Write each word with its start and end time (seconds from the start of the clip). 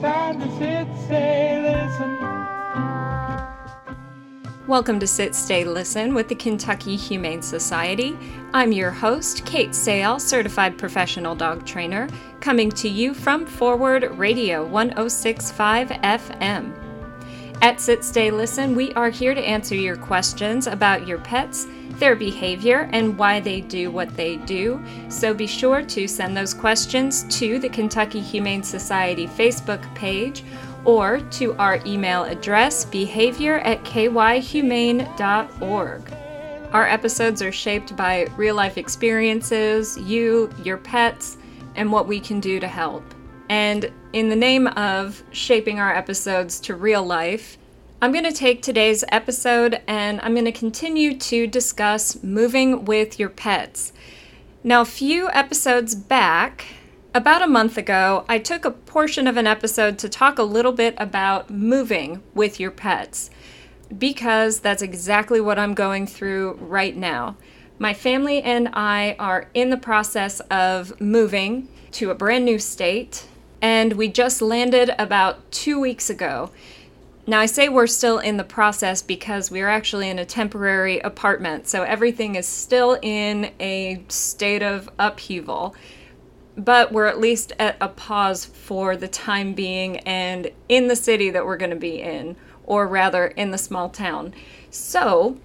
time 0.00 0.38
to 0.40 0.46
sit, 0.58 0.86
stay, 1.06 1.60
listen. 1.60 2.18
Welcome 4.68 5.00
to 5.00 5.06
Sit, 5.06 5.34
Stay, 5.34 5.64
Listen 5.64 6.14
with 6.14 6.28
the 6.28 6.34
Kentucky 6.34 6.94
Humane 6.94 7.42
Society. 7.42 8.16
I'm 8.52 8.70
your 8.70 8.90
host, 8.90 9.44
Kait 9.44 9.70
Seyal, 9.70 10.20
certified 10.20 10.78
professional 10.78 11.34
dog 11.34 11.66
trainer, 11.66 12.08
coming 12.40 12.70
to 12.72 12.88
you 12.88 13.12
from 13.12 13.44
Forward 13.44 14.04
Radio 14.16 14.64
1065 14.64 15.88
FM. 15.88 16.87
At 17.60 17.80
Sit, 17.80 18.04
Stay, 18.04 18.30
Listen, 18.30 18.76
we 18.76 18.92
are 18.94 19.10
here 19.10 19.34
to 19.34 19.40
answer 19.40 19.74
your 19.74 19.96
questions 19.96 20.68
about 20.68 21.08
your 21.08 21.18
pets, 21.18 21.66
their 21.94 22.14
behavior, 22.14 22.88
and 22.92 23.18
why 23.18 23.40
they 23.40 23.62
do 23.62 23.90
what 23.90 24.16
they 24.16 24.36
do. 24.36 24.80
So 25.08 25.34
be 25.34 25.48
sure 25.48 25.82
to 25.82 26.06
send 26.06 26.36
those 26.36 26.54
questions 26.54 27.24
to 27.38 27.58
the 27.58 27.68
Kentucky 27.68 28.20
Humane 28.20 28.62
Society 28.62 29.26
Facebook 29.26 29.92
page 29.96 30.44
or 30.84 31.18
to 31.18 31.54
our 31.54 31.80
email 31.84 32.22
address 32.22 32.84
behavior 32.84 33.58
at 33.58 33.82
kyhumane.org. 33.82 35.08
Our 36.72 36.86
episodes 36.86 37.42
are 37.42 37.50
shaped 37.50 37.96
by 37.96 38.28
real 38.36 38.54
life 38.54 38.78
experiences, 38.78 39.98
you, 39.98 40.48
your 40.62 40.76
pets, 40.76 41.38
and 41.74 41.90
what 41.90 42.06
we 42.06 42.20
can 42.20 42.38
do 42.38 42.60
to 42.60 42.68
help. 42.68 43.02
And 43.48 43.90
in 44.12 44.28
the 44.28 44.36
name 44.36 44.66
of 44.68 45.22
shaping 45.30 45.80
our 45.80 45.94
episodes 45.94 46.60
to 46.60 46.74
real 46.74 47.02
life, 47.02 47.58
I'm 48.00 48.12
going 48.12 48.24
to 48.24 48.32
take 48.32 48.62
today's 48.62 49.04
episode 49.08 49.80
and 49.88 50.20
I'm 50.20 50.34
going 50.34 50.44
to 50.44 50.52
continue 50.52 51.18
to 51.18 51.46
discuss 51.46 52.22
moving 52.22 52.84
with 52.84 53.18
your 53.18 53.28
pets. 53.28 53.92
Now, 54.62 54.82
a 54.82 54.84
few 54.84 55.28
episodes 55.30 55.94
back, 55.94 56.66
about 57.14 57.42
a 57.42 57.48
month 57.48 57.78
ago, 57.78 58.24
I 58.28 58.38
took 58.38 58.64
a 58.64 58.70
portion 58.70 59.26
of 59.26 59.36
an 59.36 59.46
episode 59.46 59.98
to 59.98 60.08
talk 60.08 60.38
a 60.38 60.42
little 60.42 60.72
bit 60.72 60.94
about 60.98 61.50
moving 61.50 62.22
with 62.34 62.60
your 62.60 62.70
pets 62.70 63.30
because 63.96 64.60
that's 64.60 64.82
exactly 64.82 65.40
what 65.40 65.58
I'm 65.58 65.74
going 65.74 66.06
through 66.06 66.58
right 66.60 66.94
now. 66.94 67.36
My 67.78 67.94
family 67.94 68.42
and 68.42 68.68
I 68.74 69.16
are 69.18 69.48
in 69.54 69.70
the 69.70 69.76
process 69.76 70.40
of 70.50 71.00
moving 71.00 71.68
to 71.92 72.10
a 72.10 72.14
brand 72.14 72.44
new 72.44 72.58
state, 72.58 73.26
and 73.60 73.94
we 73.94 74.08
just 74.08 74.40
landed 74.40 74.94
about 74.98 75.50
two 75.50 75.80
weeks 75.80 76.10
ago. 76.10 76.50
Now, 77.26 77.40
I 77.40 77.46
say 77.46 77.68
we're 77.68 77.86
still 77.86 78.18
in 78.18 78.38
the 78.38 78.44
process 78.44 79.02
because 79.02 79.50
we're 79.50 79.68
actually 79.68 80.08
in 80.08 80.18
a 80.18 80.24
temporary 80.24 80.98
apartment, 81.00 81.68
so 81.68 81.82
everything 81.82 82.36
is 82.36 82.46
still 82.46 82.98
in 83.02 83.52
a 83.60 84.02
state 84.08 84.62
of 84.62 84.88
upheaval 84.98 85.74
but 86.58 86.90
we're 86.90 87.06
at 87.06 87.20
least 87.20 87.52
at 87.60 87.76
a 87.80 87.88
pause 87.88 88.44
for 88.44 88.96
the 88.96 89.06
time 89.06 89.54
being 89.54 89.98
and 90.00 90.50
in 90.68 90.88
the 90.88 90.96
city 90.96 91.30
that 91.30 91.46
we're 91.46 91.56
going 91.56 91.70
to 91.70 91.76
be 91.76 92.02
in, 92.02 92.34
or 92.64 92.86
rather 92.86 93.28
in 93.28 93.52
the 93.52 93.58
small 93.58 93.88
town. 93.88 94.34
So 94.70 95.38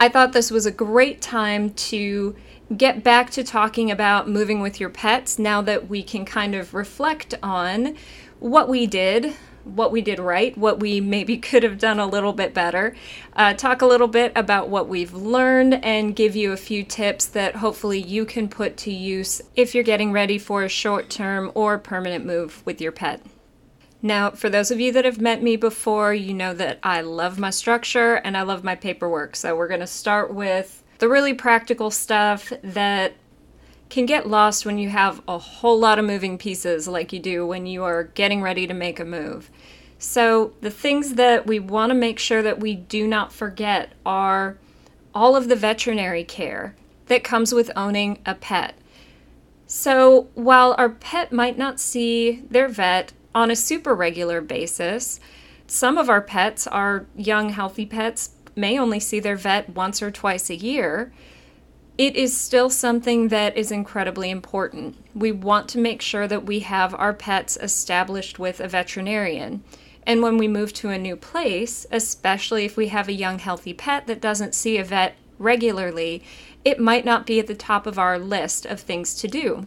I 0.00 0.08
thought 0.08 0.32
this 0.32 0.50
was 0.50 0.64
a 0.64 0.72
great 0.72 1.20
time 1.20 1.70
to 1.74 2.34
get 2.76 3.02
back 3.02 3.30
to 3.30 3.42
talking 3.42 3.90
about 3.90 4.28
moving 4.28 4.60
with 4.60 4.78
your 4.78 4.90
pets 4.90 5.38
now 5.38 5.62
that 5.62 5.88
we 5.88 6.02
can 6.02 6.24
kind 6.24 6.54
of 6.54 6.74
reflect 6.74 7.34
on 7.42 7.96
what 8.38 8.68
we 8.68 8.86
did 8.86 9.34
what 9.74 9.92
we 9.92 10.00
did 10.00 10.18
right, 10.18 10.56
what 10.56 10.80
we 10.80 11.00
maybe 11.00 11.36
could 11.38 11.62
have 11.62 11.78
done 11.78 11.98
a 11.98 12.06
little 12.06 12.32
bit 12.32 12.54
better, 12.54 12.94
uh, 13.34 13.54
talk 13.54 13.82
a 13.82 13.86
little 13.86 14.08
bit 14.08 14.32
about 14.34 14.68
what 14.68 14.88
we've 14.88 15.12
learned, 15.12 15.84
and 15.84 16.16
give 16.16 16.34
you 16.34 16.52
a 16.52 16.56
few 16.56 16.82
tips 16.82 17.26
that 17.26 17.56
hopefully 17.56 18.00
you 18.00 18.24
can 18.24 18.48
put 18.48 18.76
to 18.78 18.92
use 18.92 19.42
if 19.54 19.74
you're 19.74 19.84
getting 19.84 20.12
ready 20.12 20.38
for 20.38 20.62
a 20.62 20.68
short 20.68 21.10
term 21.10 21.50
or 21.54 21.78
permanent 21.78 22.24
move 22.24 22.62
with 22.64 22.80
your 22.80 22.92
pet. 22.92 23.22
Now, 24.00 24.30
for 24.30 24.48
those 24.48 24.70
of 24.70 24.78
you 24.78 24.92
that 24.92 25.04
have 25.04 25.20
met 25.20 25.42
me 25.42 25.56
before, 25.56 26.14
you 26.14 26.32
know 26.32 26.54
that 26.54 26.78
I 26.84 27.00
love 27.00 27.38
my 27.38 27.50
structure 27.50 28.14
and 28.14 28.36
I 28.36 28.42
love 28.42 28.62
my 28.62 28.76
paperwork. 28.76 29.34
So, 29.34 29.56
we're 29.56 29.68
going 29.68 29.80
to 29.80 29.88
start 29.88 30.32
with 30.32 30.84
the 30.98 31.08
really 31.08 31.34
practical 31.34 31.90
stuff 31.90 32.52
that 32.62 33.14
can 33.88 34.06
get 34.06 34.28
lost 34.28 34.66
when 34.66 34.78
you 34.78 34.90
have 34.90 35.22
a 35.26 35.38
whole 35.38 35.78
lot 35.78 35.98
of 35.98 36.04
moving 36.04 36.36
pieces 36.38 36.86
like 36.86 37.12
you 37.12 37.18
do 37.18 37.46
when 37.46 37.66
you 37.66 37.84
are 37.84 38.04
getting 38.04 38.42
ready 38.42 38.66
to 38.66 38.74
make 38.74 39.00
a 39.00 39.04
move. 39.04 39.50
So, 39.98 40.52
the 40.60 40.70
things 40.70 41.14
that 41.14 41.46
we 41.46 41.58
want 41.58 41.90
to 41.90 41.94
make 41.94 42.18
sure 42.18 42.42
that 42.42 42.60
we 42.60 42.74
do 42.76 43.06
not 43.06 43.32
forget 43.32 43.92
are 44.06 44.56
all 45.14 45.34
of 45.34 45.48
the 45.48 45.56
veterinary 45.56 46.22
care 46.22 46.76
that 47.06 47.24
comes 47.24 47.52
with 47.52 47.70
owning 47.74 48.20
a 48.24 48.34
pet. 48.34 48.74
So, 49.66 50.28
while 50.34 50.74
our 50.78 50.88
pet 50.88 51.32
might 51.32 51.58
not 51.58 51.80
see 51.80 52.42
their 52.48 52.68
vet 52.68 53.12
on 53.34 53.50
a 53.50 53.56
super 53.56 53.94
regular 53.94 54.40
basis, 54.40 55.18
some 55.66 55.98
of 55.98 56.08
our 56.08 56.22
pets, 56.22 56.66
our 56.66 57.06
young, 57.16 57.50
healthy 57.50 57.84
pets, 57.84 58.30
may 58.58 58.78
only 58.78 59.00
see 59.00 59.20
their 59.20 59.36
vet 59.36 59.70
once 59.70 60.02
or 60.02 60.10
twice 60.10 60.50
a 60.50 60.56
year 60.56 61.12
it 61.98 62.14
is 62.14 62.34
still 62.36 62.70
something 62.70 63.26
that 63.28 63.56
is 63.56 63.72
incredibly 63.72 64.30
important. 64.30 64.96
We 65.16 65.32
want 65.32 65.68
to 65.70 65.78
make 65.78 66.00
sure 66.00 66.28
that 66.28 66.46
we 66.46 66.60
have 66.60 66.94
our 66.94 67.12
pets 67.12 67.58
established 67.60 68.38
with 68.38 68.60
a 68.60 68.68
veterinarian. 68.68 69.64
And 70.06 70.22
when 70.22 70.38
we 70.38 70.46
move 70.46 70.72
to 70.74 70.90
a 70.90 70.98
new 70.98 71.16
place, 71.16 71.86
especially 71.90 72.64
if 72.64 72.76
we 72.76 72.88
have 72.88 73.08
a 73.08 73.12
young, 73.12 73.40
healthy 73.40 73.74
pet 73.74 74.06
that 74.06 74.20
doesn't 74.20 74.54
see 74.54 74.78
a 74.78 74.84
vet 74.84 75.16
regularly, 75.40 76.22
it 76.64 76.78
might 76.78 77.04
not 77.04 77.26
be 77.26 77.40
at 77.40 77.48
the 77.48 77.54
top 77.56 77.84
of 77.84 77.98
our 77.98 78.16
list 78.16 78.64
of 78.64 78.78
things 78.78 79.16
to 79.16 79.26
do. 79.26 79.66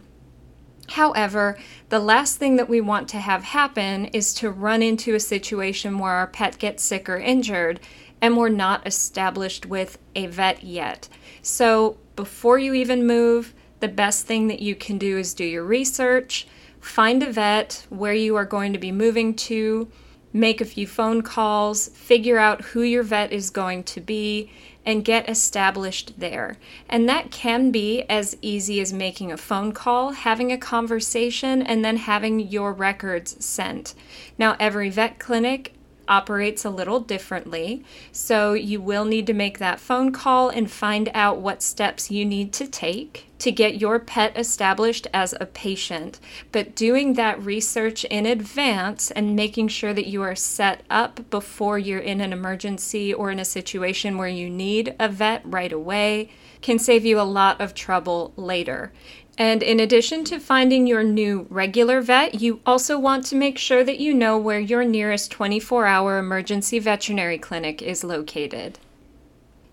However, 0.90 1.56
the 1.88 2.00
last 2.00 2.36
thing 2.36 2.56
that 2.56 2.68
we 2.68 2.80
want 2.80 3.08
to 3.10 3.18
have 3.18 3.44
happen 3.44 4.06
is 4.06 4.34
to 4.34 4.50
run 4.50 4.82
into 4.82 5.14
a 5.14 5.20
situation 5.20 5.98
where 5.98 6.12
our 6.12 6.26
pet 6.26 6.58
gets 6.58 6.82
sick 6.82 7.08
or 7.08 7.18
injured 7.18 7.80
and 8.20 8.36
we're 8.36 8.48
not 8.48 8.86
established 8.86 9.66
with 9.66 9.98
a 10.14 10.26
vet 10.26 10.62
yet. 10.62 11.08
So, 11.42 11.98
before 12.14 12.58
you 12.58 12.72
even 12.72 13.06
move, 13.06 13.52
the 13.80 13.88
best 13.88 14.26
thing 14.26 14.46
that 14.46 14.60
you 14.60 14.76
can 14.76 14.96
do 14.96 15.18
is 15.18 15.34
do 15.34 15.44
your 15.44 15.64
research, 15.64 16.46
find 16.80 17.22
a 17.22 17.32
vet 17.32 17.84
where 17.88 18.14
you 18.14 18.36
are 18.36 18.44
going 18.44 18.72
to 18.72 18.78
be 18.78 18.92
moving 18.92 19.34
to, 19.34 19.88
make 20.32 20.60
a 20.60 20.64
few 20.64 20.86
phone 20.86 21.22
calls, 21.22 21.88
figure 21.88 22.38
out 22.38 22.62
who 22.62 22.82
your 22.82 23.02
vet 23.02 23.32
is 23.32 23.50
going 23.50 23.82
to 23.84 24.00
be, 24.00 24.50
and 24.84 25.04
get 25.04 25.28
established 25.28 26.18
there. 26.18 26.58
And 26.88 27.08
that 27.08 27.30
can 27.30 27.70
be 27.70 28.02
as 28.08 28.36
easy 28.42 28.80
as 28.80 28.92
making 28.92 29.30
a 29.30 29.36
phone 29.36 29.72
call, 29.72 30.12
having 30.12 30.50
a 30.50 30.58
conversation, 30.58 31.62
and 31.62 31.84
then 31.84 31.96
having 31.98 32.40
your 32.40 32.72
records 32.72 33.44
sent. 33.44 33.94
Now, 34.38 34.56
every 34.58 34.90
vet 34.90 35.18
clinic 35.18 35.74
operates 36.08 36.64
a 36.64 36.70
little 36.70 37.00
differently. 37.00 37.84
So 38.10 38.52
you 38.52 38.80
will 38.80 39.04
need 39.04 39.26
to 39.26 39.34
make 39.34 39.58
that 39.58 39.80
phone 39.80 40.12
call 40.12 40.48
and 40.48 40.70
find 40.70 41.10
out 41.14 41.38
what 41.38 41.62
steps 41.62 42.10
you 42.10 42.24
need 42.24 42.52
to 42.54 42.66
take 42.66 43.26
to 43.38 43.50
get 43.50 43.80
your 43.80 43.98
pet 43.98 44.38
established 44.38 45.08
as 45.12 45.34
a 45.40 45.46
patient. 45.46 46.20
But 46.52 46.76
doing 46.76 47.14
that 47.14 47.42
research 47.42 48.04
in 48.04 48.24
advance 48.24 49.10
and 49.10 49.34
making 49.34 49.66
sure 49.68 49.92
that 49.92 50.06
you 50.06 50.22
are 50.22 50.36
set 50.36 50.82
up 50.88 51.28
before 51.28 51.76
you're 51.76 51.98
in 51.98 52.20
an 52.20 52.32
emergency 52.32 53.12
or 53.12 53.32
in 53.32 53.40
a 53.40 53.44
situation 53.44 54.16
where 54.16 54.28
you 54.28 54.48
need 54.48 54.94
a 55.00 55.08
vet 55.08 55.42
right 55.44 55.72
away 55.72 56.30
can 56.60 56.78
save 56.78 57.04
you 57.04 57.20
a 57.20 57.22
lot 57.22 57.60
of 57.60 57.74
trouble 57.74 58.32
later. 58.36 58.92
And 59.38 59.62
in 59.62 59.80
addition 59.80 60.24
to 60.24 60.38
finding 60.38 60.86
your 60.86 61.02
new 61.02 61.46
regular 61.48 62.00
vet, 62.02 62.40
you 62.40 62.60
also 62.66 62.98
want 62.98 63.24
to 63.26 63.36
make 63.36 63.56
sure 63.56 63.82
that 63.82 63.98
you 63.98 64.12
know 64.12 64.36
where 64.36 64.60
your 64.60 64.84
nearest 64.84 65.30
24 65.30 65.86
hour 65.86 66.18
emergency 66.18 66.78
veterinary 66.78 67.38
clinic 67.38 67.80
is 67.80 68.04
located. 68.04 68.78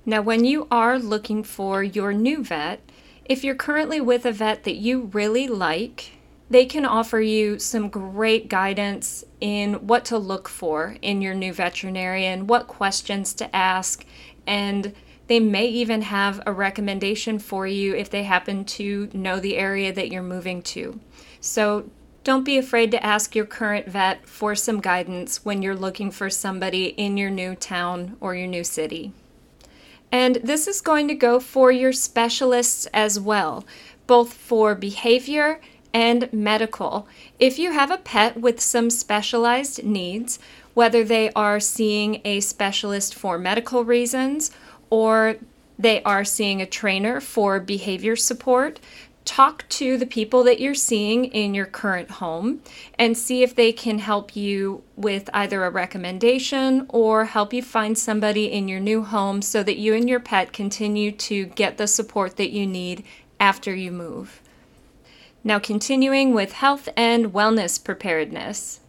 Now, 0.06 0.22
when 0.22 0.46
you 0.46 0.68
are 0.72 0.98
looking 0.98 1.44
for 1.44 1.84
your 1.84 2.14
new 2.14 2.44
vet, 2.44 2.82
if 3.26 3.44
you're 3.44 3.54
currently 3.54 4.02
with 4.02 4.26
a 4.26 4.32
vet 4.32 4.64
that 4.64 4.76
you 4.76 5.10
really 5.14 5.48
like, 5.48 6.14
they 6.50 6.66
can 6.66 6.86
offer 6.86 7.20
you 7.20 7.60
some 7.60 7.90
great 7.90 8.50
guidance 8.50 9.24
in 9.40 9.76
what 9.86 10.06
to 10.06 10.18
look 10.18 10.50
for 10.50 10.98
in 11.02 11.22
your 11.22 11.36
new 11.36 11.54
veterinarian, 11.54 12.48
what 12.48 12.68
questions 12.68 13.34
to 13.36 13.56
ask, 13.56 14.04
and 14.48 14.96
they 15.30 15.40
may 15.40 15.68
even 15.68 16.02
have 16.02 16.42
a 16.48 16.52
recommendation 16.52 17.38
for 17.38 17.68
you 17.68 17.96
if 17.96 18.10
they 18.10 18.24
happen 18.24 18.66
to 18.66 19.10
know 19.14 19.40
the 19.40 19.58
area 19.58 19.94
that 19.94 20.12
you're 20.12 20.24
moving 20.24 20.64
to. 20.64 21.00
So 21.40 21.88
don't 22.24 22.44
be 22.44 22.58
afraid 22.58 22.90
to 22.92 23.06
ask 23.06 23.36
your 23.36 23.46
current 23.46 23.88
vet 23.88 24.28
for 24.28 24.56
some 24.56 24.82
guidance 24.82 25.46
when 25.46 25.62
you're 25.62 25.76
looking 25.76 26.10
for 26.10 26.32
somebody 26.32 26.88
in 26.88 27.16
your 27.16 27.30
new 27.30 27.54
town 27.54 28.18
or 28.20 28.34
your 28.34 28.48
new 28.48 28.64
city. 28.64 29.14
And 30.12 30.38
this 30.38 30.68
is 30.68 30.82
going 30.82 31.08
to 31.10 31.14
go 31.14 31.40
for 31.40 31.72
your 31.72 31.94
specialists 31.94 32.88
as 32.88 33.20
well, 33.20 33.64
both 34.08 34.34
for 34.34 34.74
behavior 34.74 35.62
and 35.94 36.28
medical. 36.34 37.08
If 37.38 37.60
you 37.60 37.72
have 37.72 37.92
a 37.92 38.00
pet 38.00 38.38
with 38.38 38.60
some 38.60 38.90
specialized 38.90 39.84
needs, 39.84 40.40
whether 40.74 41.04
they 41.04 41.32
are 41.34 41.60
seeing 41.60 42.20
a 42.26 42.40
specialist 42.40 43.14
for 43.14 43.38
medical 43.38 43.84
reasons 43.84 44.50
or 44.90 45.36
they 45.78 46.04
are 46.04 46.26
seeing 46.26 46.62
a 46.62 46.66
trainer 46.66 47.22
for 47.22 47.60
behavior 47.60 48.16
support, 48.16 48.80
talk 49.30 49.64
to 49.70 49.96
the 49.96 50.08
people 50.08 50.44
that 50.44 50.60
you're 50.60 50.74
seeing 50.74 51.26
in 51.26 51.54
your 51.54 51.66
current 51.66 52.10
home 52.10 52.62
and 52.98 53.16
see 53.16 53.44
if 53.44 53.54
they 53.54 53.72
can 53.72 54.00
help 54.00 54.36
you 54.36 54.82
with 54.96 55.30
either 55.34 55.64
a 55.64 55.70
recommendation 55.70 56.86
or 56.90 57.26
help 57.26 57.54
you 57.54 57.62
find 57.62 57.96
somebody 57.96 58.52
in 58.52 58.68
your 58.68 58.80
new 58.80 59.04
home 59.04 59.42
so 59.42 59.62
that 59.62 59.78
you 59.78 59.94
and 59.94 60.10
your 60.10 60.20
pet 60.20 60.52
continue 60.52 61.12
to 61.12 61.46
get 61.46 61.78
the 61.78 61.86
support 61.86 62.38
that 62.38 62.50
you 62.52 62.66
need 62.66 63.04
after 63.40 63.74
you 63.76 63.92
move. 63.92 64.42
Now, 65.44 65.60
continuing 65.60 66.34
with 66.34 66.54
health 66.54 66.90
and 66.98 67.32
wellness 67.32 67.82
preparedness. 67.82 68.82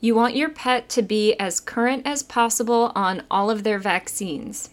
You 0.00 0.14
want 0.14 0.36
your 0.36 0.50
pet 0.50 0.88
to 0.90 1.02
be 1.02 1.34
as 1.38 1.60
current 1.60 2.06
as 2.06 2.22
possible 2.22 2.92
on 2.94 3.22
all 3.30 3.48
of 3.48 3.62
their 3.62 3.78
vaccines. 3.78 4.70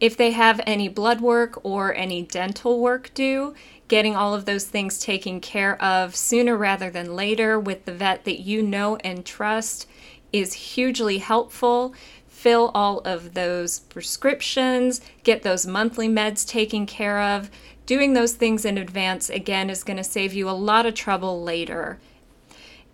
If 0.00 0.16
they 0.16 0.30
have 0.30 0.62
any 0.66 0.88
blood 0.88 1.20
work 1.20 1.62
or 1.62 1.94
any 1.94 2.22
dental 2.22 2.80
work 2.80 3.12
due, 3.12 3.54
getting 3.86 4.16
all 4.16 4.34
of 4.34 4.46
those 4.46 4.64
things 4.64 4.98
taken 4.98 5.40
care 5.40 5.80
of 5.82 6.16
sooner 6.16 6.56
rather 6.56 6.88
than 6.88 7.14
later 7.14 7.60
with 7.60 7.84
the 7.84 7.92
vet 7.92 8.24
that 8.24 8.40
you 8.40 8.62
know 8.62 8.96
and 8.96 9.26
trust 9.26 9.86
is 10.32 10.54
hugely 10.54 11.18
helpful. 11.18 11.94
Fill 12.26 12.70
all 12.74 13.00
of 13.00 13.34
those 13.34 13.80
prescriptions, 13.80 15.02
get 15.22 15.42
those 15.42 15.66
monthly 15.66 16.08
meds 16.08 16.48
taken 16.48 16.86
care 16.86 17.20
of. 17.20 17.50
Doing 17.84 18.14
those 18.14 18.32
things 18.32 18.64
in 18.64 18.78
advance, 18.78 19.28
again, 19.28 19.68
is 19.68 19.84
going 19.84 19.98
to 19.98 20.04
save 20.04 20.32
you 20.32 20.48
a 20.48 20.52
lot 20.52 20.86
of 20.86 20.94
trouble 20.94 21.42
later. 21.42 21.98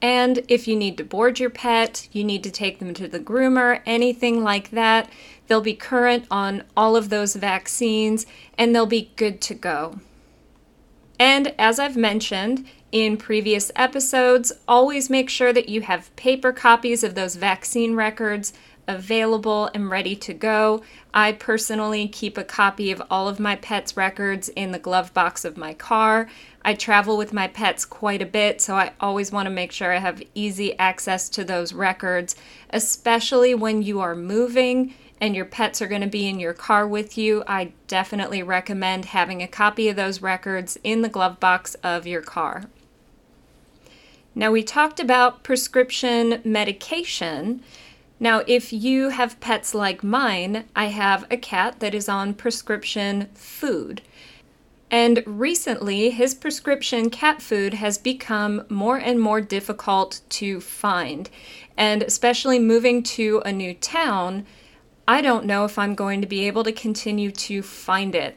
And 0.03 0.45
if 0.49 0.69
you 0.69 0.77
need 0.77 0.99
to 0.99 1.05
board 1.05 1.41
your 1.41 1.51
pet, 1.51 2.09
you 2.13 2.23
need 2.23 2.45
to 2.45 2.51
take 2.51 2.79
them 2.79 2.95
to 2.95 3.09
the 3.09 3.21
groomer, 3.21 3.81
anything 3.87 4.45
like 4.45 4.71
that, 4.71 5.11
they'll 5.47 5.61
be 5.61 5.75
current 5.75 6.27
on 6.31 6.65
all 6.77 6.97
of 6.97 7.09
those 7.09 7.35
vaccines 7.35 8.27
and 8.59 8.75
they'll 8.75 8.87
be 8.87 9.11
good 9.17 9.41
to 9.43 9.55
go. 9.55 10.01
And 11.19 11.55
as 11.59 11.79
I've 11.79 11.97
mentioned 11.97 12.67
in 12.93 13.17
previous 13.17 13.73
episodes, 13.75 14.53
always 14.69 15.09
make 15.09 15.31
sure 15.31 15.53
that 15.53 15.69
you 15.69 15.81
have 15.83 16.15
paper 16.17 16.53
copies 16.53 17.03
of 17.03 17.15
those 17.15 17.37
vaccine 17.37 17.95
records 17.95 18.53
available 18.89 19.69
and 19.75 19.91
ready 19.91 20.15
to 20.15 20.33
go. 20.33 20.83
I 21.13 21.33
personally 21.33 22.07
keep 22.07 22.39
a 22.39 22.45
copy 22.45 22.91
of 22.91 23.03
all 23.11 23.29
of 23.29 23.41
my 23.41 23.57
pets' 23.57 23.97
records 23.97 24.49
in 24.51 24.71
the 24.71 24.79
glove 24.79 25.13
box 25.13 25.45
of 25.45 25.57
my 25.57 25.75
car. 25.75 26.29
I 26.67 26.75
travel 26.75 27.17
with 27.17 27.33
my 27.33 27.47
pets 27.47 27.85
quite 27.85 28.21
a 28.21 28.27
bit, 28.27 28.61
so 28.61 28.75
I 28.75 28.91
always 28.99 29.31
want 29.31 29.47
to 29.47 29.55
make 29.55 29.71
sure 29.71 29.93
I 29.93 30.01
have 30.01 30.21
easy 30.35 30.77
access 30.81 31.29
to 31.29 31.45
those 31.45 31.73
records, 31.73 32.35
especially 32.71 33.55
when 33.55 33.83
you 33.83 34.01
are 34.01 34.17
moving 34.17 34.93
and 35.21 35.37
your 35.37 35.45
pets 35.45 35.81
are 35.81 35.87
going 35.87 36.01
to 36.01 36.09
be 36.09 36.27
in 36.27 36.41
your 36.41 36.53
car 36.53 36.85
with 36.85 37.17
you. 37.17 37.45
I 37.47 37.73
definitely 37.87 38.43
recommend 38.43 39.05
having 39.05 39.43
a 39.45 39.47
copy 39.47 39.89
of 39.89 39.95
those 39.95 40.21
records 40.21 40.77
in 40.83 41.03
the 41.03 41.09
glove 41.09 41.39
box 41.39 41.77
of 41.85 42.05
your 42.05 42.21
car. 42.21 42.65
Now, 44.35 44.51
we 44.51 44.65
talked 44.65 44.99
about 44.99 45.45
prescription 45.45 46.43
medication. 46.45 47.63
Now, 48.19 48.43
if 48.49 48.73
you 48.73 49.11
have 49.11 49.39
pets 49.39 49.73
like 49.73 50.03
mine, 50.03 50.65
I 50.75 50.87
have 50.87 51.27
a 51.31 51.37
cat 51.37 51.79
that 51.79 51.95
is 51.95 52.09
on 52.09 52.35
prescription 52.35 53.29
food. 53.35 54.03
And 54.91 55.23
recently, 55.27 56.11
his 56.11 56.35
prescription 56.35 57.11
cat 57.11 57.43
food 57.43 57.75
has 57.75 57.99
become 57.99 58.65
more 58.69 58.97
and 58.97 59.21
more 59.21 59.41
difficult 59.41 60.21
to 60.31 60.61
find. 60.61 61.29
And 61.77 62.03
especially 62.03 62.59
moving 62.59 63.03
to 63.03 63.43
a 63.45 63.53
new 63.53 63.75
town, 63.75 64.47
I 65.09 65.21
don't 65.23 65.45
know 65.45 65.65
if 65.65 65.79
I'm 65.79 65.95
going 65.95 66.21
to 66.21 66.27
be 66.27 66.47
able 66.47 66.65
to 66.65 66.73
continue 66.73 67.31
to 67.33 67.63
find 67.63 68.15
it. 68.15 68.37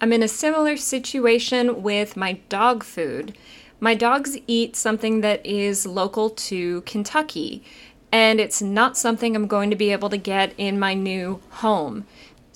I'm 0.00 0.12
in 0.12 0.22
a 0.22 0.28
similar 0.28 0.76
situation 0.76 1.82
with 1.82 2.16
my 2.16 2.34
dog 2.48 2.84
food. 2.84 3.36
My 3.80 3.94
dogs 3.94 4.36
eat 4.46 4.76
something 4.76 5.20
that 5.22 5.44
is 5.44 5.86
local 5.86 6.30
to 6.30 6.82
Kentucky 6.82 7.64
and 8.10 8.40
it's 8.40 8.62
not 8.62 8.96
something 8.96 9.36
I'm 9.36 9.46
going 9.46 9.70
to 9.70 9.76
be 9.76 9.92
able 9.92 10.08
to 10.10 10.16
get 10.16 10.54
in 10.56 10.78
my 10.78 10.94
new 10.94 11.40
home. 11.50 12.06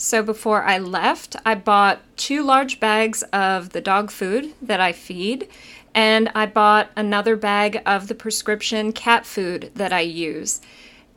So 0.03 0.21
before 0.21 0.65
I 0.65 0.79
left, 0.79 1.37
I 1.47 1.55
bought 1.55 2.01
two 2.17 2.43
large 2.43 2.81
bags 2.81 3.23
of 3.33 3.71
the 3.71 3.81
dog 3.81 4.11
food 4.11 4.53
that 4.61 4.81
I 4.81 4.91
feed, 4.91 5.47
and 5.95 6.29
I 6.35 6.45
bought 6.47 6.91
another 6.97 7.37
bag 7.37 7.81
of 7.87 8.09
the 8.09 8.17
prescription 8.17 8.93
cat 8.93 9.25
food 9.25 9.71
that 9.77 9.93
I 9.93 10.01
use. 10.01 10.61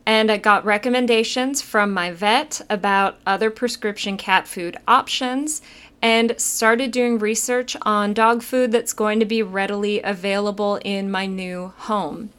And 0.05 0.31
I 0.31 0.37
got 0.37 0.63
recommendations 0.65 1.63
from 1.63 1.93
my 1.93 2.11
vet 2.11 2.61
about 2.69 3.17
other 3.25 3.49
prescription 3.49 4.17
cat 4.17 4.47
food 4.47 4.77
options 4.87 5.63
and 5.99 6.39
started 6.39 6.91
doing 6.91 7.17
research 7.17 7.75
on 7.81 8.13
dog 8.13 8.43
food 8.43 8.71
that's 8.71 8.93
going 8.93 9.19
to 9.19 9.25
be 9.25 9.41
readily 9.41 9.99
available 10.03 10.79
in 10.85 11.09
my 11.09 11.25
new 11.25 11.73
home. 11.75 12.29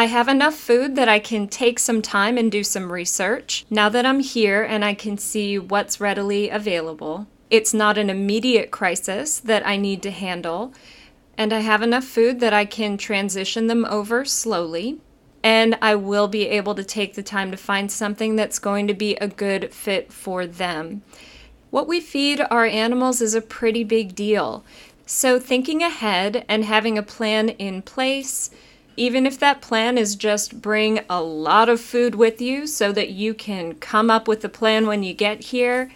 I 0.00 0.06
have 0.06 0.28
enough 0.28 0.54
food 0.54 0.96
that 0.96 1.10
I 1.10 1.18
can 1.18 1.46
take 1.46 1.78
some 1.78 2.00
time 2.00 2.38
and 2.38 2.50
do 2.50 2.64
some 2.64 2.90
research 2.90 3.66
now 3.68 3.90
that 3.90 4.06
I'm 4.06 4.20
here 4.20 4.62
and 4.62 4.82
I 4.82 4.94
can 4.94 5.18
see 5.18 5.58
what's 5.58 6.00
readily 6.00 6.48
available. 6.48 7.26
It's 7.50 7.74
not 7.74 7.98
an 7.98 8.08
immediate 8.08 8.70
crisis 8.70 9.38
that 9.40 9.66
I 9.66 9.76
need 9.76 10.02
to 10.04 10.10
handle, 10.10 10.72
and 11.36 11.52
I 11.52 11.58
have 11.58 11.82
enough 11.82 12.04
food 12.04 12.40
that 12.40 12.54
I 12.54 12.64
can 12.64 12.96
transition 12.96 13.66
them 13.66 13.84
over 13.84 14.24
slowly. 14.24 15.02
And 15.42 15.76
I 15.82 15.96
will 15.96 16.28
be 16.28 16.48
able 16.48 16.74
to 16.76 16.82
take 16.82 17.12
the 17.12 17.22
time 17.22 17.50
to 17.50 17.58
find 17.58 17.92
something 17.92 18.36
that's 18.36 18.58
going 18.58 18.86
to 18.88 18.94
be 18.94 19.16
a 19.16 19.28
good 19.28 19.70
fit 19.70 20.14
for 20.14 20.46
them. 20.46 21.02
What 21.68 21.86
we 21.86 22.00
feed 22.00 22.40
our 22.50 22.64
animals 22.64 23.20
is 23.20 23.34
a 23.34 23.42
pretty 23.42 23.84
big 23.84 24.14
deal. 24.14 24.64
So, 25.04 25.38
thinking 25.38 25.82
ahead 25.82 26.46
and 26.48 26.64
having 26.64 26.96
a 26.96 27.02
plan 27.02 27.50
in 27.50 27.82
place 27.82 28.48
even 28.96 29.26
if 29.26 29.38
that 29.38 29.60
plan 29.60 29.96
is 29.96 30.16
just 30.16 30.60
bring 30.60 31.00
a 31.08 31.22
lot 31.22 31.68
of 31.68 31.80
food 31.80 32.14
with 32.14 32.40
you 32.40 32.66
so 32.66 32.92
that 32.92 33.10
you 33.10 33.34
can 33.34 33.74
come 33.74 34.10
up 34.10 34.28
with 34.28 34.44
a 34.44 34.48
plan 34.48 34.86
when 34.86 35.02
you 35.02 35.14
get 35.14 35.44
here, 35.44 35.90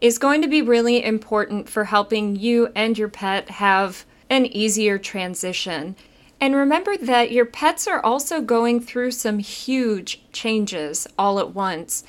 is 0.00 0.18
going 0.18 0.42
to 0.42 0.48
be 0.48 0.60
really 0.60 1.02
important 1.02 1.68
for 1.68 1.84
helping 1.84 2.34
you 2.36 2.68
and 2.74 2.98
your 2.98 3.08
pet 3.08 3.48
have 3.48 4.04
an 4.28 4.46
easier 4.46 4.98
transition. 4.98 5.94
And 6.40 6.56
remember 6.56 6.96
that 6.96 7.30
your 7.30 7.46
pets 7.46 7.86
are 7.86 8.04
also 8.04 8.40
going 8.40 8.80
through 8.80 9.12
some 9.12 9.38
huge 9.38 10.20
changes 10.32 11.06
all 11.16 11.38
at 11.38 11.54
once. 11.54 12.02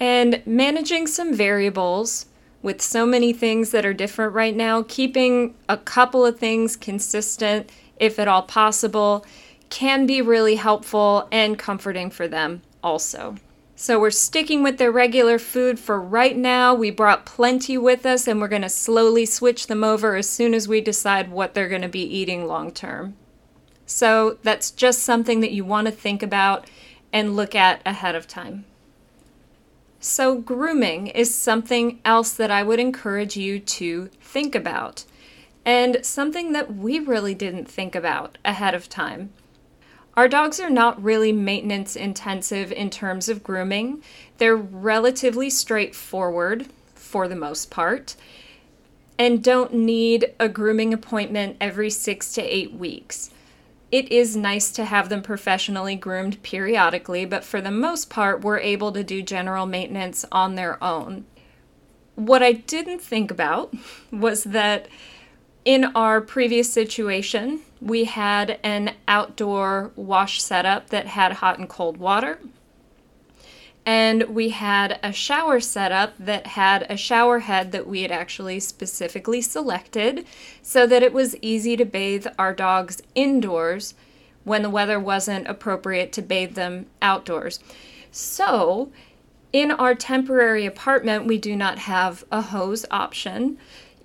And 0.00 0.42
managing 0.44 1.06
some 1.06 1.32
variables 1.32 2.26
with 2.60 2.82
so 2.82 3.06
many 3.06 3.32
things 3.32 3.70
that 3.70 3.86
are 3.86 3.94
different 3.94 4.34
right 4.34 4.56
now, 4.56 4.82
keeping 4.88 5.54
a 5.68 5.76
couple 5.76 6.26
of 6.26 6.40
things 6.40 6.74
consistent, 6.74 7.70
if 8.00 8.18
at 8.18 8.26
all 8.26 8.42
possible, 8.42 9.24
can 9.70 10.06
be 10.06 10.22
really 10.22 10.56
helpful 10.56 11.28
and 11.30 11.58
comforting 11.58 12.10
for 12.10 12.28
them 12.28 12.62
also. 12.82 13.36
So 13.76 14.00
we're 14.00 14.10
sticking 14.10 14.62
with 14.62 14.78
their 14.78 14.90
regular 14.90 15.38
food 15.38 15.78
for 15.78 16.00
right 16.00 16.36
now. 16.36 16.74
We 16.74 16.90
brought 16.90 17.24
plenty 17.24 17.78
with 17.78 18.04
us 18.04 18.26
and 18.26 18.40
we're 18.40 18.48
going 18.48 18.62
to 18.62 18.68
slowly 18.68 19.24
switch 19.24 19.68
them 19.68 19.84
over 19.84 20.16
as 20.16 20.28
soon 20.28 20.52
as 20.52 20.66
we 20.66 20.80
decide 20.80 21.30
what 21.30 21.54
they're 21.54 21.68
going 21.68 21.82
to 21.82 21.88
be 21.88 22.02
eating 22.02 22.46
long 22.46 22.72
term. 22.72 23.14
So 23.86 24.38
that's 24.42 24.70
just 24.70 25.02
something 25.02 25.40
that 25.40 25.52
you 25.52 25.64
want 25.64 25.86
to 25.86 25.92
think 25.92 26.22
about 26.22 26.68
and 27.12 27.36
look 27.36 27.54
at 27.54 27.80
ahead 27.86 28.14
of 28.14 28.26
time. 28.26 28.64
So, 30.00 30.36
grooming 30.36 31.08
is 31.08 31.34
something 31.34 31.98
else 32.04 32.32
that 32.32 32.52
I 32.52 32.62
would 32.62 32.78
encourage 32.78 33.36
you 33.36 33.58
to 33.58 34.10
think 34.20 34.54
about, 34.54 35.04
and 35.64 36.04
something 36.06 36.52
that 36.52 36.76
we 36.76 37.00
really 37.00 37.34
didn't 37.34 37.64
think 37.64 37.96
about 37.96 38.38
ahead 38.44 38.74
of 38.74 38.88
time. 38.88 39.32
Our 40.18 40.26
dogs 40.26 40.58
are 40.58 40.68
not 40.68 41.00
really 41.00 41.30
maintenance 41.30 41.94
intensive 41.94 42.72
in 42.72 42.90
terms 42.90 43.28
of 43.28 43.44
grooming. 43.44 44.02
They're 44.38 44.56
relatively 44.56 45.48
straightforward 45.48 46.66
for 46.96 47.28
the 47.28 47.36
most 47.36 47.70
part 47.70 48.16
and 49.16 49.44
don't 49.44 49.72
need 49.72 50.34
a 50.40 50.48
grooming 50.48 50.92
appointment 50.92 51.56
every 51.60 51.88
six 51.88 52.32
to 52.32 52.42
eight 52.42 52.72
weeks. 52.72 53.30
It 53.92 54.10
is 54.10 54.34
nice 54.34 54.72
to 54.72 54.86
have 54.86 55.08
them 55.08 55.22
professionally 55.22 55.94
groomed 55.94 56.42
periodically, 56.42 57.24
but 57.24 57.44
for 57.44 57.60
the 57.60 57.70
most 57.70 58.10
part, 58.10 58.40
we're 58.42 58.58
able 58.58 58.90
to 58.90 59.04
do 59.04 59.22
general 59.22 59.66
maintenance 59.66 60.24
on 60.32 60.56
their 60.56 60.82
own. 60.82 61.26
What 62.16 62.42
I 62.42 62.54
didn't 62.54 63.02
think 63.02 63.30
about 63.30 63.72
was 64.10 64.42
that 64.42 64.88
in 65.64 65.84
our 65.94 66.20
previous 66.20 66.72
situation, 66.72 67.60
we 67.80 68.04
had 68.04 68.58
an 68.62 68.94
outdoor 69.06 69.92
wash 69.96 70.42
setup 70.42 70.90
that 70.90 71.06
had 71.06 71.34
hot 71.34 71.58
and 71.58 71.68
cold 71.68 71.96
water. 71.96 72.38
And 73.86 74.24
we 74.24 74.50
had 74.50 74.98
a 75.02 75.12
shower 75.12 75.60
setup 75.60 76.12
that 76.18 76.48
had 76.48 76.86
a 76.90 76.96
shower 76.96 77.38
head 77.40 77.72
that 77.72 77.86
we 77.86 78.02
had 78.02 78.12
actually 78.12 78.60
specifically 78.60 79.40
selected 79.40 80.26
so 80.62 80.86
that 80.86 81.02
it 81.02 81.12
was 81.12 81.36
easy 81.40 81.76
to 81.76 81.86
bathe 81.86 82.26
our 82.38 82.52
dogs 82.52 83.00
indoors 83.14 83.94
when 84.44 84.62
the 84.62 84.70
weather 84.70 85.00
wasn't 85.00 85.48
appropriate 85.48 86.12
to 86.12 86.22
bathe 86.22 86.54
them 86.54 86.86
outdoors. 87.00 87.60
So, 88.10 88.90
in 89.52 89.70
our 89.70 89.94
temporary 89.94 90.66
apartment, 90.66 91.26
we 91.26 91.38
do 91.38 91.56
not 91.56 91.78
have 91.78 92.24
a 92.30 92.42
hose 92.42 92.84
option 92.90 93.56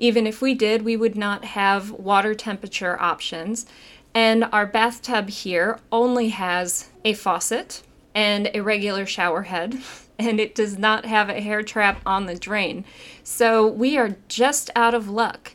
Even 0.04 0.28
if 0.28 0.42
we 0.42 0.54
did, 0.54 0.82
we 0.82 0.98
would 0.98 1.16
not 1.16 1.46
have 1.46 1.90
water 1.92 2.36
temperature 2.36 3.02
options. 3.02 3.66
And 4.14 4.44
our 4.52 4.66
bathtub 4.66 5.30
here 5.30 5.80
only 5.94 6.28
has 6.28 6.90
a 7.06 7.14
faucet 7.14 7.84
and 8.14 8.52
a 8.54 8.60
regular 8.60 9.06
shower 9.06 9.44
head, 9.44 9.78
and 10.20 10.42
it 10.42 10.56
does 10.56 10.78
not 10.78 11.06
have 11.06 11.30
a 11.30 11.40
hair 11.40 11.64
trap 11.64 12.02
on 12.06 12.26
the 12.26 12.36
drain. 12.36 12.84
So 13.24 13.66
we 13.66 13.98
are 13.98 14.18
just 14.28 14.70
out 14.76 14.94
of 14.94 15.08
luck. 15.08 15.54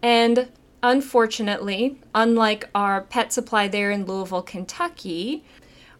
And 0.00 0.48
unfortunately, 0.82 2.00
unlike 2.14 2.70
our 2.74 3.02
pet 3.02 3.34
supply 3.34 3.68
there 3.68 3.90
in 3.90 4.06
Louisville, 4.06 4.40
Kentucky, 4.40 5.44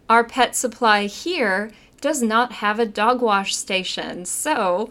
our 0.09 0.23
pet 0.23 0.55
supply 0.55 1.05
here 1.05 1.69
does 2.01 2.23
not 2.23 2.53
have 2.53 2.79
a 2.79 2.87
dog 2.87 3.21
wash 3.21 3.55
station. 3.55 4.25
So 4.25 4.89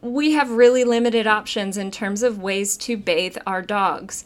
we 0.00 0.32
have 0.32 0.50
really 0.50 0.84
limited 0.84 1.26
options 1.26 1.76
in 1.76 1.90
terms 1.90 2.22
of 2.22 2.40
ways 2.40 2.76
to 2.78 2.96
bathe 2.96 3.36
our 3.46 3.62
dogs. 3.62 4.24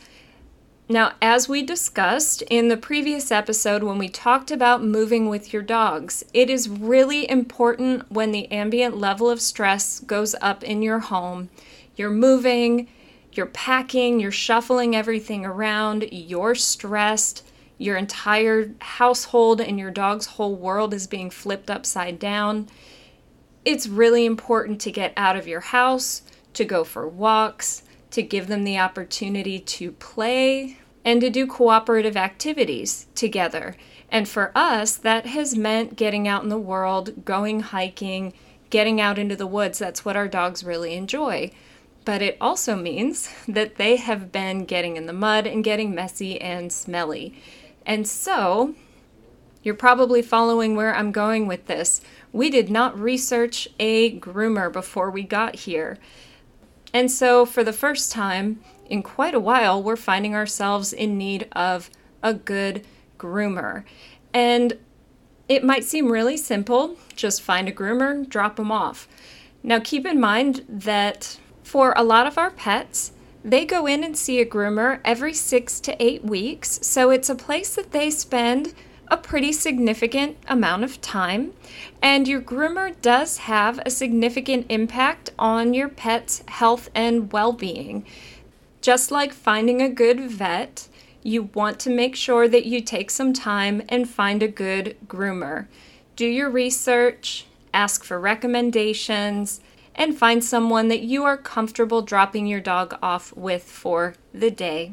Now, 0.88 1.12
as 1.22 1.48
we 1.48 1.62
discussed 1.62 2.42
in 2.42 2.68
the 2.68 2.76
previous 2.76 3.32
episode 3.32 3.82
when 3.82 3.96
we 3.96 4.08
talked 4.08 4.50
about 4.50 4.84
moving 4.84 5.30
with 5.30 5.52
your 5.52 5.62
dogs, 5.62 6.24
it 6.34 6.50
is 6.50 6.68
really 6.68 7.28
important 7.28 8.10
when 8.12 8.32
the 8.32 8.50
ambient 8.52 8.98
level 8.98 9.30
of 9.30 9.40
stress 9.40 10.00
goes 10.00 10.34
up 10.42 10.62
in 10.62 10.82
your 10.82 10.98
home. 10.98 11.48
You're 11.96 12.10
moving, 12.10 12.88
you're 13.32 13.46
packing, 13.46 14.20
you're 14.20 14.30
shuffling 14.30 14.94
everything 14.94 15.46
around, 15.46 16.06
you're 16.12 16.54
stressed, 16.54 17.46
your 17.78 17.96
entire 17.96 18.70
household 18.80 19.62
and 19.62 19.78
your 19.78 19.90
dog's 19.90 20.26
whole 20.26 20.54
world 20.54 20.92
is 20.92 21.06
being 21.06 21.30
flipped 21.30 21.70
upside 21.70 22.18
down. 22.18 22.68
It's 23.64 23.87
really 23.87 24.26
important 24.26 24.80
to 24.83 24.92
get 24.92 25.12
out 25.16 25.37
of 25.37 25.49
your 25.49 25.61
house, 25.61 26.23
to 26.52 26.64
go 26.64 26.85
for 26.85 27.09
walks, 27.09 27.83
to 28.11 28.23
give 28.23 28.47
them 28.47 28.64
the 28.64 28.78
opportunity 28.78 29.59
to 29.59 29.92
play 29.92 30.78
and 31.04 31.21
to 31.21 31.30
do 31.30 31.47
cooperative 31.47 32.16
activities 32.16 33.06
together. 33.14 33.76
And 34.11 34.28
for 34.28 34.52
us, 34.54 34.97
that 34.97 35.26
has 35.26 35.56
meant 35.56 35.97
getting 35.97 36.28
out 36.28 36.42
in 36.42 36.49
the 36.49 36.59
world, 36.59 37.25
going 37.25 37.61
hiking, 37.61 38.33
getting 38.71 39.00
out 39.00 39.18
into 39.18 39.37
the 39.37 39.47
woods. 39.47 39.78
That's 39.78 40.04
what 40.04 40.16
our 40.16 40.28
dogs 40.28 40.62
really 40.64 40.94
enjoy. 40.94 41.50
But 42.04 42.23
it 42.23 42.37
also 42.40 42.76
means 42.76 43.30
that 43.49 43.76
they 43.76 43.97
have 43.97 44.30
been 44.30 44.64
getting 44.64 44.97
in 44.97 45.06
the 45.06 45.12
mud 45.12 45.47
and 45.47 45.64
getting 45.64 45.94
messy 45.94 46.40
and 46.40 46.73
smelly. 46.73 47.35
And 47.87 48.06
so, 48.06 48.75
you're 49.64 49.75
probably 49.75 50.23
following 50.23 50.76
where 50.76 50.94
I'm 50.94 51.11
going 51.11 51.47
with 51.47 51.66
this. 51.66 52.00
We 52.33 52.50
did 52.50 52.71
not 52.71 52.99
research 52.99 53.66
a 53.80 54.18
groomer 54.21 54.71
before 54.71 55.11
we 55.11 55.23
got 55.23 55.56
here. 55.56 55.99
And 56.92 57.11
so, 57.11 57.44
for 57.44 57.64
the 57.64 57.73
first 57.73 58.12
time 58.12 58.61
in 58.87 59.02
quite 59.02 59.35
a 59.35 59.40
while, 59.40 59.83
we're 59.83 59.97
finding 59.97 60.35
ourselves 60.35 60.92
in 60.92 61.18
need 61.18 61.49
of 61.52 61.90
a 62.23 62.35
good 62.35 62.87
groomer. 63.18 63.85
And 64.33 64.78
it 65.49 65.64
might 65.64 65.85
seem 65.85 66.12
really 66.12 66.37
simple 66.37 66.97
just 67.16 67.42
find 67.42 67.68
a 67.68 67.73
groomer, 67.73 68.28
drop 68.28 68.56
them 68.56 68.71
off. 68.71 69.09
Now, 69.62 69.80
keep 69.80 70.04
in 70.06 70.21
mind 70.21 70.64
that 70.68 71.38
for 71.62 71.94
a 71.97 72.04
lot 72.04 72.26
of 72.26 72.37
our 72.37 72.50
pets, 72.50 73.12
they 73.42 73.64
go 73.64 73.87
in 73.87 74.04
and 74.04 74.16
see 74.16 74.40
a 74.40 74.47
groomer 74.47 75.00
every 75.04 75.35
six 75.35 75.80
to 75.80 76.02
eight 76.02 76.25
weeks, 76.25 76.78
so 76.83 77.11
it's 77.11 77.28
a 77.28 77.35
place 77.35 77.75
that 77.75 77.92
they 77.92 78.11
spend 78.11 78.75
a 79.08 79.16
pretty 79.16 79.52
significant 79.52 80.37
amount 80.49 80.84
of 80.84 81.00
time. 81.00 81.52
And 82.02 82.26
your 82.26 82.40
groomer 82.40 82.94
does 83.02 83.38
have 83.38 83.80
a 83.84 83.90
significant 83.90 84.66
impact 84.68 85.30
on 85.38 85.75
your 85.75 85.88
pet's 85.88 86.42
health 86.49 86.90
and 86.94 87.32
well 87.32 87.52
being. 87.52 88.04
Just 88.80 89.11
like 89.11 89.32
finding 89.32 89.80
a 89.80 89.88
good 89.88 90.20
vet, 90.20 90.88
you 91.23 91.44
want 91.54 91.80
to 91.80 91.90
make 91.90 92.14
sure 92.14 92.46
that 92.49 92.66
you 92.66 92.80
take 92.80 93.11
some 93.11 93.32
time 93.32 93.82
and 93.88 94.08
find 94.08 94.42
a 94.42 94.49
good 94.49 94.96
groomer. 95.06 95.66
Do 96.16 96.26
your 96.26 96.50
research, 96.50 97.46
ask 97.73 98.04
for 98.04 98.20
recommendations, 98.20 99.61
and 99.94 100.16
find 100.16 100.44
someone 100.44 100.88
that 100.88 101.00
you 101.00 101.25
are 101.25 101.37
comfortable 101.37 102.02
dropping 102.02 102.46
your 102.46 102.61
dog 102.61 102.99
off 103.02 103.34
with 103.37 103.64
for 103.64 104.14
the 104.32 104.50
day. 104.50 104.92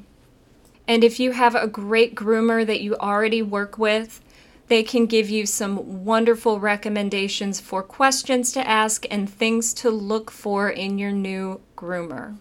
And 0.88 1.03
if 1.03 1.19
you 1.19 1.31
have 1.31 1.55
a 1.55 1.67
great 1.67 2.15
groomer 2.15 2.65
that 2.65 2.81
you 2.81 2.95
already 2.95 3.41
work 3.41 3.77
with, 3.77 4.21
they 4.67 4.83
can 4.83 5.05
give 5.05 5.29
you 5.29 5.45
some 5.45 6.05
wonderful 6.05 6.59
recommendations 6.59 7.59
for 7.59 7.83
questions 7.83 8.53
to 8.53 8.65
ask 8.67 9.05
and 9.11 9.29
things 9.29 9.73
to 9.73 9.89
look 9.89 10.31
for 10.31 10.69
in 10.69 10.97
your 10.97 11.11
new 11.11 11.59
groomer. 11.75 12.38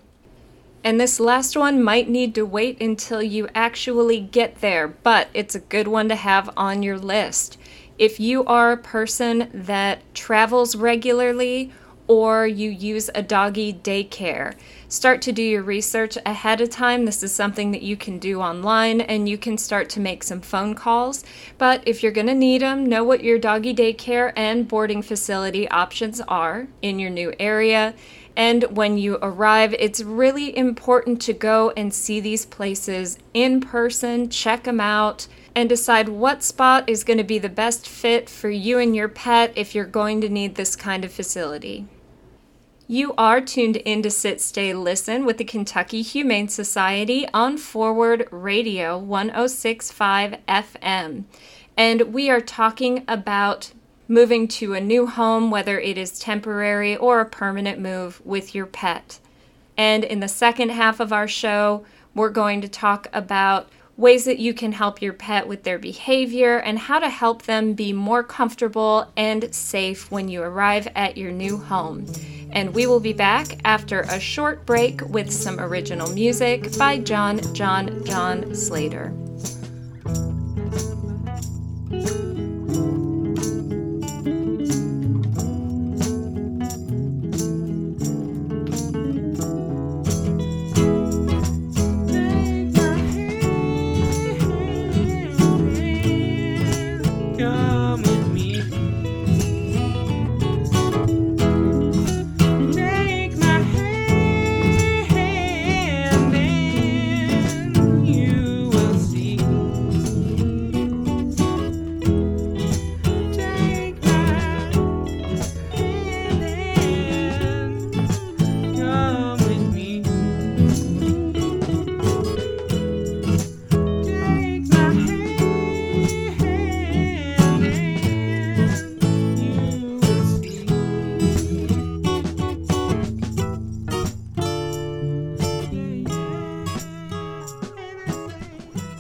And 0.82 1.00
this 1.00 1.20
last 1.20 1.56
one 1.56 1.82
might 1.82 2.08
need 2.08 2.34
to 2.36 2.46
wait 2.46 2.80
until 2.80 3.22
you 3.22 3.48
actually 3.54 4.20
get 4.20 4.60
there, 4.60 4.88
but 4.88 5.28
it's 5.34 5.54
a 5.54 5.60
good 5.60 5.88
one 5.88 6.08
to 6.08 6.14
have 6.14 6.48
on 6.56 6.82
your 6.82 6.98
list. 6.98 7.58
If 7.98 8.18
you 8.18 8.44
are 8.46 8.72
a 8.72 8.78
person 8.78 9.50
that 9.52 10.14
travels 10.14 10.74
regularly 10.74 11.72
or 12.10 12.44
you 12.44 12.68
use 12.68 13.08
a 13.14 13.22
doggy 13.22 13.72
daycare. 13.72 14.52
Start 14.88 15.22
to 15.22 15.30
do 15.30 15.44
your 15.44 15.62
research 15.62 16.18
ahead 16.26 16.60
of 16.60 16.68
time. 16.68 17.04
This 17.04 17.22
is 17.22 17.32
something 17.32 17.70
that 17.70 17.82
you 17.82 17.96
can 17.96 18.18
do 18.18 18.40
online 18.40 19.00
and 19.00 19.28
you 19.28 19.38
can 19.38 19.56
start 19.56 19.88
to 19.90 20.00
make 20.00 20.24
some 20.24 20.40
phone 20.40 20.74
calls. 20.74 21.22
But 21.56 21.86
if 21.86 22.02
you're 22.02 22.10
going 22.10 22.26
to 22.26 22.34
need 22.34 22.62
them, 22.62 22.84
know 22.84 23.04
what 23.04 23.22
your 23.22 23.38
doggy 23.38 23.72
daycare 23.72 24.32
and 24.34 24.66
boarding 24.66 25.02
facility 25.02 25.68
options 25.68 26.20
are 26.22 26.66
in 26.82 26.98
your 26.98 27.10
new 27.10 27.32
area. 27.38 27.94
And 28.36 28.64
when 28.76 28.98
you 28.98 29.20
arrive, 29.22 29.72
it's 29.78 30.02
really 30.02 30.56
important 30.58 31.22
to 31.22 31.32
go 31.32 31.72
and 31.76 31.94
see 31.94 32.18
these 32.18 32.44
places 32.44 33.18
in 33.34 33.60
person, 33.60 34.30
check 34.30 34.64
them 34.64 34.80
out, 34.80 35.28
and 35.54 35.68
decide 35.68 36.08
what 36.08 36.42
spot 36.42 36.88
is 36.88 37.04
going 37.04 37.18
to 37.18 37.24
be 37.24 37.38
the 37.38 37.48
best 37.48 37.86
fit 37.86 38.28
for 38.28 38.50
you 38.50 38.80
and 38.80 38.96
your 38.96 39.08
pet 39.08 39.52
if 39.54 39.76
you're 39.76 39.84
going 39.84 40.20
to 40.22 40.28
need 40.28 40.56
this 40.56 40.74
kind 40.74 41.04
of 41.04 41.12
facility. 41.12 41.86
You 42.90 43.14
are 43.16 43.40
tuned 43.40 43.76
in 43.76 44.02
to 44.02 44.10
Sit, 44.10 44.40
Stay, 44.40 44.74
Listen 44.74 45.24
with 45.24 45.38
the 45.38 45.44
Kentucky 45.44 46.02
Humane 46.02 46.48
Society 46.48 47.24
on 47.32 47.56
Forward 47.56 48.26
Radio 48.32 48.98
1065 48.98 50.34
FM. 50.48 51.22
And 51.76 52.12
we 52.12 52.30
are 52.30 52.40
talking 52.40 53.04
about 53.06 53.72
moving 54.08 54.48
to 54.48 54.74
a 54.74 54.80
new 54.80 55.06
home, 55.06 55.52
whether 55.52 55.78
it 55.78 55.96
is 55.96 56.18
temporary 56.18 56.96
or 56.96 57.20
a 57.20 57.26
permanent 57.26 57.78
move 57.78 58.20
with 58.26 58.56
your 58.56 58.66
pet. 58.66 59.20
And 59.76 60.02
in 60.02 60.18
the 60.18 60.26
second 60.26 60.70
half 60.70 60.98
of 60.98 61.12
our 61.12 61.28
show, 61.28 61.84
we're 62.12 62.28
going 62.28 62.60
to 62.60 62.68
talk 62.68 63.06
about 63.12 63.68
ways 64.00 64.24
that 64.24 64.38
you 64.38 64.54
can 64.54 64.72
help 64.72 65.02
your 65.02 65.12
pet 65.12 65.46
with 65.46 65.62
their 65.62 65.78
behavior 65.78 66.56
and 66.58 66.78
how 66.78 66.98
to 66.98 67.08
help 67.10 67.42
them 67.42 67.74
be 67.74 67.92
more 67.92 68.22
comfortable 68.22 69.06
and 69.16 69.54
safe 69.54 70.10
when 70.10 70.28
you 70.28 70.42
arrive 70.42 70.88
at 70.96 71.18
your 71.18 71.30
new 71.30 71.58
home. 71.58 72.06
And 72.50 72.74
we 72.74 72.86
will 72.86 72.98
be 72.98 73.12
back 73.12 73.60
after 73.64 74.00
a 74.00 74.18
short 74.18 74.64
break 74.64 75.02
with 75.08 75.30
some 75.30 75.60
original 75.60 76.10
music 76.12 76.76
by 76.78 76.98
John 76.98 77.40
John 77.54 78.04
John 78.04 78.54
Slater. 78.54 79.12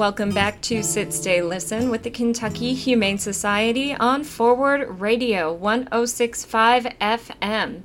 Welcome 0.00 0.30
back 0.30 0.62
to 0.62 0.82
Sit, 0.82 1.12
Stay, 1.12 1.42
Listen 1.42 1.90
with 1.90 2.04
the 2.04 2.10
Kentucky 2.10 2.72
Humane 2.72 3.18
Society 3.18 3.94
on 3.94 4.24
Forward 4.24 4.98
Radio 4.98 5.52
1065 5.52 6.84
FM. 6.98 7.82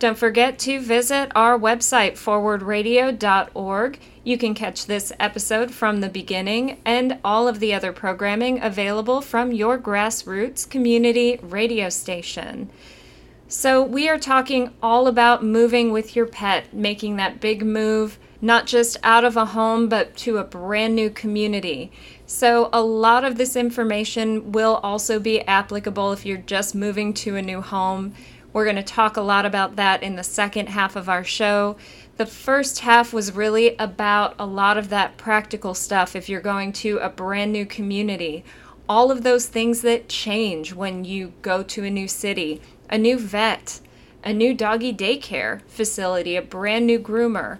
Don't 0.00 0.18
forget 0.18 0.58
to 0.58 0.80
visit 0.80 1.30
our 1.36 1.56
website, 1.56 2.14
forwardradio.org. 2.14 4.00
You 4.24 4.36
can 4.36 4.54
catch 4.54 4.86
this 4.86 5.12
episode 5.20 5.70
from 5.70 6.00
the 6.00 6.08
beginning 6.08 6.80
and 6.84 7.20
all 7.24 7.46
of 7.46 7.60
the 7.60 7.72
other 7.72 7.92
programming 7.92 8.60
available 8.60 9.20
from 9.20 9.52
your 9.52 9.78
grassroots 9.78 10.68
community 10.68 11.38
radio 11.40 11.88
station. 11.88 12.68
So, 13.46 13.80
we 13.80 14.08
are 14.08 14.18
talking 14.18 14.72
all 14.82 15.06
about 15.06 15.44
moving 15.44 15.92
with 15.92 16.16
your 16.16 16.26
pet, 16.26 16.74
making 16.74 17.14
that 17.18 17.40
big 17.40 17.64
move, 17.64 18.18
not 18.44 18.66
just 18.66 18.98
out 19.02 19.24
of 19.24 19.38
a 19.38 19.46
home, 19.46 19.88
but 19.88 20.14
to 20.18 20.36
a 20.36 20.44
brand 20.44 20.94
new 20.94 21.08
community. 21.08 21.90
So, 22.26 22.68
a 22.74 22.82
lot 22.82 23.24
of 23.24 23.38
this 23.38 23.56
information 23.56 24.52
will 24.52 24.80
also 24.82 25.18
be 25.18 25.40
applicable 25.40 26.12
if 26.12 26.26
you're 26.26 26.36
just 26.36 26.74
moving 26.74 27.14
to 27.14 27.36
a 27.36 27.42
new 27.42 27.62
home. 27.62 28.12
We're 28.52 28.64
going 28.64 28.76
to 28.76 28.82
talk 28.82 29.16
a 29.16 29.22
lot 29.22 29.46
about 29.46 29.76
that 29.76 30.02
in 30.02 30.16
the 30.16 30.22
second 30.22 30.68
half 30.68 30.94
of 30.94 31.08
our 31.08 31.24
show. 31.24 31.76
The 32.18 32.26
first 32.26 32.80
half 32.80 33.14
was 33.14 33.34
really 33.34 33.76
about 33.78 34.34
a 34.38 34.46
lot 34.46 34.76
of 34.76 34.90
that 34.90 35.16
practical 35.16 35.72
stuff 35.72 36.14
if 36.14 36.28
you're 36.28 36.42
going 36.42 36.74
to 36.74 36.98
a 36.98 37.08
brand 37.08 37.50
new 37.50 37.64
community. 37.64 38.44
All 38.88 39.10
of 39.10 39.22
those 39.22 39.46
things 39.46 39.80
that 39.80 40.10
change 40.10 40.74
when 40.74 41.06
you 41.06 41.32
go 41.40 41.62
to 41.62 41.84
a 41.84 41.90
new 41.90 42.06
city, 42.06 42.60
a 42.90 42.98
new 42.98 43.18
vet, 43.18 43.80
a 44.22 44.34
new 44.34 44.52
doggy 44.52 44.92
daycare 44.92 45.62
facility, 45.66 46.36
a 46.36 46.42
brand 46.42 46.86
new 46.86 46.98
groomer. 46.98 47.58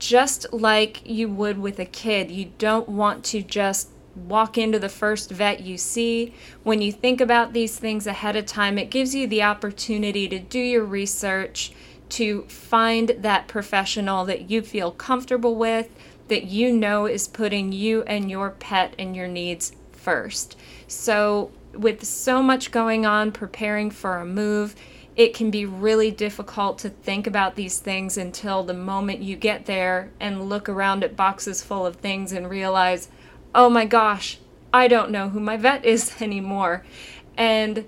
Just 0.00 0.50
like 0.50 1.02
you 1.04 1.28
would 1.28 1.58
with 1.58 1.78
a 1.78 1.84
kid, 1.84 2.30
you 2.30 2.52
don't 2.56 2.88
want 2.88 3.22
to 3.26 3.42
just 3.42 3.90
walk 4.16 4.56
into 4.56 4.78
the 4.78 4.88
first 4.88 5.30
vet 5.30 5.60
you 5.60 5.76
see. 5.76 6.34
When 6.62 6.80
you 6.80 6.90
think 6.90 7.20
about 7.20 7.52
these 7.52 7.76
things 7.78 8.06
ahead 8.06 8.34
of 8.34 8.46
time, 8.46 8.78
it 8.78 8.90
gives 8.90 9.14
you 9.14 9.26
the 9.26 9.42
opportunity 9.42 10.26
to 10.26 10.38
do 10.38 10.58
your 10.58 10.84
research 10.84 11.72
to 12.10 12.42
find 12.44 13.10
that 13.18 13.46
professional 13.46 14.24
that 14.24 14.50
you 14.50 14.62
feel 14.62 14.90
comfortable 14.90 15.54
with, 15.54 15.90
that 16.28 16.44
you 16.44 16.72
know 16.72 17.04
is 17.04 17.28
putting 17.28 17.70
you 17.70 18.02
and 18.04 18.30
your 18.30 18.50
pet 18.50 18.94
and 18.98 19.14
your 19.14 19.28
needs 19.28 19.72
first. 19.92 20.56
So, 20.88 21.52
with 21.74 22.02
so 22.04 22.42
much 22.42 22.72
going 22.72 23.04
on 23.04 23.32
preparing 23.32 23.90
for 23.90 24.16
a 24.16 24.24
move, 24.26 24.74
it 25.20 25.34
can 25.34 25.50
be 25.50 25.66
really 25.66 26.10
difficult 26.10 26.78
to 26.78 26.88
think 26.88 27.26
about 27.26 27.54
these 27.54 27.78
things 27.78 28.16
until 28.16 28.62
the 28.62 28.72
moment 28.72 29.20
you 29.20 29.36
get 29.36 29.66
there 29.66 30.08
and 30.18 30.48
look 30.48 30.66
around 30.66 31.04
at 31.04 31.14
boxes 31.14 31.62
full 31.62 31.84
of 31.84 31.96
things 31.96 32.32
and 32.32 32.48
realize, 32.48 33.10
oh 33.54 33.68
my 33.68 33.84
gosh, 33.84 34.38
I 34.72 34.88
don't 34.88 35.10
know 35.10 35.28
who 35.28 35.38
my 35.38 35.58
vet 35.58 35.84
is 35.84 36.14
anymore. 36.22 36.86
And 37.36 37.84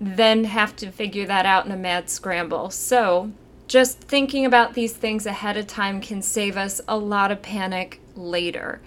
then 0.00 0.44
have 0.44 0.76
to 0.76 0.92
figure 0.92 1.26
that 1.26 1.44
out 1.44 1.66
in 1.66 1.72
a 1.72 1.76
mad 1.76 2.08
scramble. 2.08 2.70
So, 2.70 3.32
just 3.66 3.98
thinking 3.98 4.46
about 4.46 4.74
these 4.74 4.92
things 4.92 5.26
ahead 5.26 5.56
of 5.56 5.66
time 5.66 6.00
can 6.00 6.22
save 6.22 6.56
us 6.56 6.80
a 6.86 6.96
lot 6.96 7.32
of 7.32 7.42
panic 7.42 8.00
later. 8.14 8.80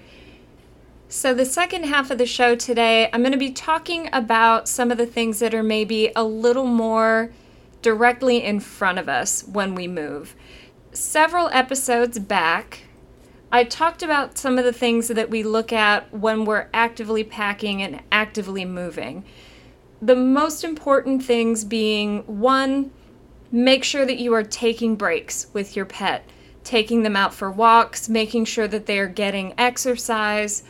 So, 1.09 1.33
the 1.33 1.43
second 1.43 1.83
half 1.83 2.11
of 2.11 2.17
the 2.17 2.25
show 2.25 2.55
today, 2.55 3.09
I'm 3.11 3.23
going 3.23 3.33
to 3.33 3.37
be 3.37 3.51
talking 3.51 4.07
about 4.13 4.69
some 4.69 4.89
of 4.89 4.97
the 4.97 5.05
things 5.05 5.39
that 5.39 5.53
are 5.53 5.63
maybe 5.63 6.13
a 6.15 6.23
little 6.23 6.65
more 6.65 7.31
directly 7.81 8.43
in 8.43 8.59
front 8.59 8.99
of 8.99 9.07
us 9.07 9.43
when 9.43 9.75
we 9.75 9.87
move. 9.87 10.35
Several 10.91 11.49
episodes 11.49 12.19
back, 12.19 12.83
I 13.51 13.63
talked 13.63 14.03
about 14.03 14.37
some 14.37 14.57
of 14.57 14.65
the 14.65 14.73
things 14.73 15.07
that 15.07 15.29
we 15.29 15.43
look 15.43 15.73
at 15.73 16.13
when 16.13 16.45
we're 16.45 16.67
actively 16.73 17.23
packing 17.23 17.81
and 17.81 18.01
actively 18.11 18.65
moving. 18.65 19.23
The 20.01 20.15
most 20.15 20.63
important 20.63 21.23
things 21.23 21.63
being 21.63 22.19
one, 22.25 22.91
make 23.51 23.83
sure 23.83 24.05
that 24.05 24.19
you 24.19 24.33
are 24.33 24.43
taking 24.43 24.95
breaks 24.95 25.47
with 25.51 25.75
your 25.75 25.85
pet, 25.85 26.29
taking 26.63 27.03
them 27.03 27.15
out 27.15 27.33
for 27.33 27.49
walks, 27.49 28.07
making 28.07 28.45
sure 28.45 28.67
that 28.67 28.85
they 28.85 28.99
are 28.99 29.07
getting 29.07 29.53
exercise, 29.57 30.63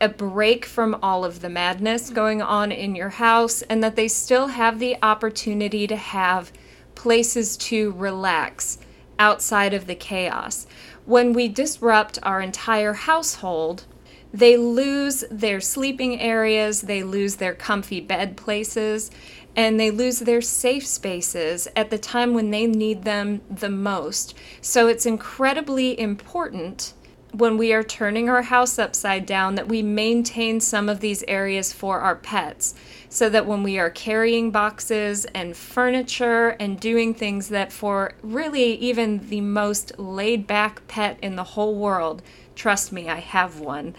a 0.00 0.08
break 0.08 0.64
from 0.64 0.98
all 1.02 1.24
of 1.24 1.40
the 1.40 1.48
madness 1.48 2.10
going 2.10 2.42
on 2.42 2.72
in 2.72 2.94
your 2.94 3.10
house, 3.10 3.62
and 3.62 3.82
that 3.82 3.96
they 3.96 4.08
still 4.08 4.48
have 4.48 4.78
the 4.78 4.96
opportunity 5.02 5.86
to 5.86 5.96
have 5.96 6.52
places 6.94 7.56
to 7.56 7.92
relax 7.92 8.78
outside 9.18 9.74
of 9.74 9.86
the 9.86 9.94
chaos. 9.94 10.66
When 11.04 11.32
we 11.32 11.48
disrupt 11.48 12.18
our 12.22 12.40
entire 12.40 12.94
household, 12.94 13.84
they 14.32 14.56
lose 14.56 15.24
their 15.30 15.60
sleeping 15.60 16.20
areas, 16.20 16.82
they 16.82 17.02
lose 17.04 17.36
their 17.36 17.54
comfy 17.54 18.00
bed 18.00 18.36
places, 18.36 19.10
and 19.54 19.78
they 19.78 19.92
lose 19.92 20.18
their 20.18 20.40
safe 20.40 20.84
spaces 20.84 21.68
at 21.76 21.90
the 21.90 21.98
time 21.98 22.34
when 22.34 22.50
they 22.50 22.66
need 22.66 23.04
them 23.04 23.40
the 23.48 23.70
most. 23.70 24.34
So 24.60 24.88
it's 24.88 25.06
incredibly 25.06 25.98
important 25.98 26.94
when 27.34 27.58
we 27.58 27.72
are 27.72 27.82
turning 27.82 28.28
our 28.28 28.42
house 28.42 28.78
upside 28.78 29.26
down 29.26 29.56
that 29.56 29.66
we 29.66 29.82
maintain 29.82 30.60
some 30.60 30.88
of 30.88 31.00
these 31.00 31.24
areas 31.26 31.72
for 31.72 31.98
our 31.98 32.14
pets 32.14 32.76
so 33.08 33.28
that 33.28 33.44
when 33.44 33.64
we 33.64 33.76
are 33.76 33.90
carrying 33.90 34.52
boxes 34.52 35.24
and 35.34 35.56
furniture 35.56 36.50
and 36.60 36.78
doing 36.78 37.12
things 37.12 37.48
that 37.48 37.72
for 37.72 38.12
really 38.22 38.74
even 38.76 39.28
the 39.30 39.40
most 39.40 39.98
laid 39.98 40.46
back 40.46 40.86
pet 40.86 41.18
in 41.22 41.34
the 41.34 41.42
whole 41.42 41.74
world 41.74 42.22
trust 42.54 42.92
me 42.92 43.08
I 43.08 43.18
have 43.18 43.58
one 43.58 43.96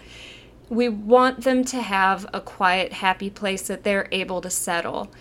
we 0.70 0.88
want 0.88 1.44
them 1.44 1.62
to 1.64 1.82
have 1.82 2.26
a 2.32 2.40
quiet 2.40 2.94
happy 2.94 3.28
place 3.28 3.68
that 3.68 3.84
they're 3.84 4.08
able 4.10 4.40
to 4.40 4.50
settle 4.50 5.12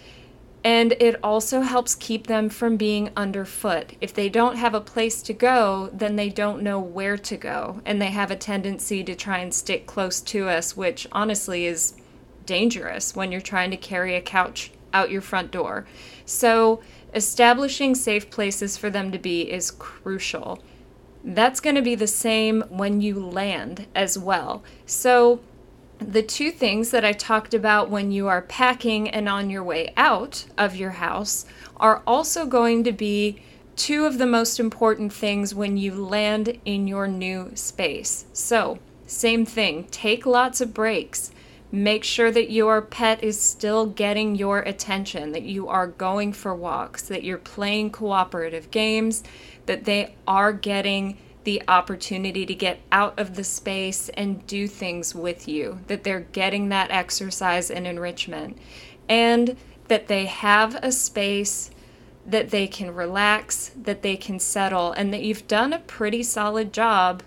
and 0.66 0.94
it 0.94 1.16
also 1.22 1.62
helps 1.62 1.94
keep 1.94 2.26
them 2.26 2.50
from 2.50 2.76
being 2.76 3.12
underfoot. 3.16 3.94
If 4.02 4.16
they 4.16 4.30
don't 4.30 4.58
have 4.58 4.74
a 4.74 4.82
place 4.82 5.22
to 5.22 5.32
go, 5.32 5.92
then 5.94 6.16
they 6.16 6.30
don't 6.30 6.64
know 6.64 6.80
where 6.80 7.20
to 7.20 7.38
go, 7.38 7.82
and 7.86 8.02
they 8.02 8.10
have 8.10 8.32
a 8.32 8.36
tendency 8.36 9.04
to 9.04 9.14
try 9.14 9.38
and 9.38 9.54
stick 9.54 9.86
close 9.86 10.20
to 10.22 10.50
us, 10.50 10.76
which 10.76 11.08
honestly 11.12 11.68
is 11.68 11.94
dangerous 12.48 13.16
when 13.16 13.32
you're 13.32 13.42
trying 13.42 13.70
to 13.70 13.78
carry 13.78 14.16
a 14.16 14.22
couch 14.22 14.72
out 14.92 15.12
your 15.12 15.22
front 15.22 15.52
door. 15.52 15.86
So, 16.26 16.82
establishing 17.14 17.94
safe 17.94 18.32
places 18.32 18.76
for 18.76 18.90
them 18.90 19.12
to 19.12 19.20
be 19.20 19.52
is 19.52 19.70
crucial. 19.70 20.64
That's 21.24 21.60
going 21.60 21.76
to 21.76 21.82
be 21.84 21.94
the 21.94 22.08
same 22.08 22.64
when 22.70 23.02
you 23.02 23.20
land 23.20 23.86
as 23.94 24.18
well. 24.18 24.64
So, 24.88 25.42
the 26.00 26.24
two 26.24 26.52
things 26.52 26.92
that 26.92 27.06
I 27.06 27.14
talked 27.14 27.54
about 27.54 27.90
when 27.90 28.12
you 28.12 28.28
are 28.28 28.42
packing 28.42 29.10
and 29.10 29.30
on 29.30 29.50
your 29.50 29.64
way 29.64 29.94
out 29.96 30.46
of 30.58 30.76
your 30.76 30.92
house 30.92 31.46
are 31.78 32.02
also 32.06 32.46
going 32.46 32.84
to 32.84 32.92
be 32.92 33.42
two 33.76 34.06
of 34.06 34.18
the 34.18 34.26
most 34.26 34.60
important 34.60 35.12
things 35.12 35.54
when 35.54 35.78
you 35.78 35.94
land 35.94 36.60
in 36.66 36.88
your 36.88 37.08
new 37.08 37.52
space. 37.56 38.26
So, 38.34 38.80
same 39.08 39.46
thing, 39.46 39.88
take 39.92 40.26
lots 40.26 40.62
of 40.62 40.74
breaks. 40.74 41.32
Make 41.72 42.04
sure 42.04 42.32
that 42.32 42.52
your 42.52 42.82
pet 42.82 43.24
is 43.24 43.40
still 43.40 43.86
getting 43.86 44.36
your 44.36 44.60
attention, 44.60 45.34
that 45.34 45.44
you 45.44 45.68
are 45.68 45.88
going 45.88 46.32
for 46.32 46.56
walks, 46.56 47.04
that 47.04 47.24
you're 47.24 47.38
playing 47.38 47.90
cooperative 47.92 48.72
games, 48.72 49.24
that 49.66 49.84
they 49.84 50.16
are 50.28 50.54
getting 50.54 51.18
the 51.46 51.64
opportunity 51.68 52.46
to 52.46 52.54
get 52.54 52.80
out 52.92 53.18
of 53.18 53.36
the 53.36 53.44
space 53.44 54.10
and 54.10 54.46
do 54.46 54.68
things 54.68 55.16
with 55.16 55.48
you, 55.48 55.80
that 55.88 56.04
they're 56.04 56.28
getting 56.32 56.70
that 56.70 56.92
exercise 56.92 57.72
and 57.72 57.88
enrichment, 57.88 58.58
and 59.08 59.56
that 59.88 60.08
they 60.08 60.26
have 60.26 60.76
a 60.84 60.92
space 60.92 61.72
that 62.26 62.50
they 62.50 62.68
can 62.68 62.94
relax, 62.94 63.72
that 63.76 64.02
they 64.02 64.18
can 64.18 64.40
settle, 64.40 64.92
and 64.92 65.14
that 65.14 65.22
you've 65.22 65.48
done 65.48 65.72
a 65.72 65.80
pretty 65.80 66.24
solid 66.24 66.74
job. 66.74 67.22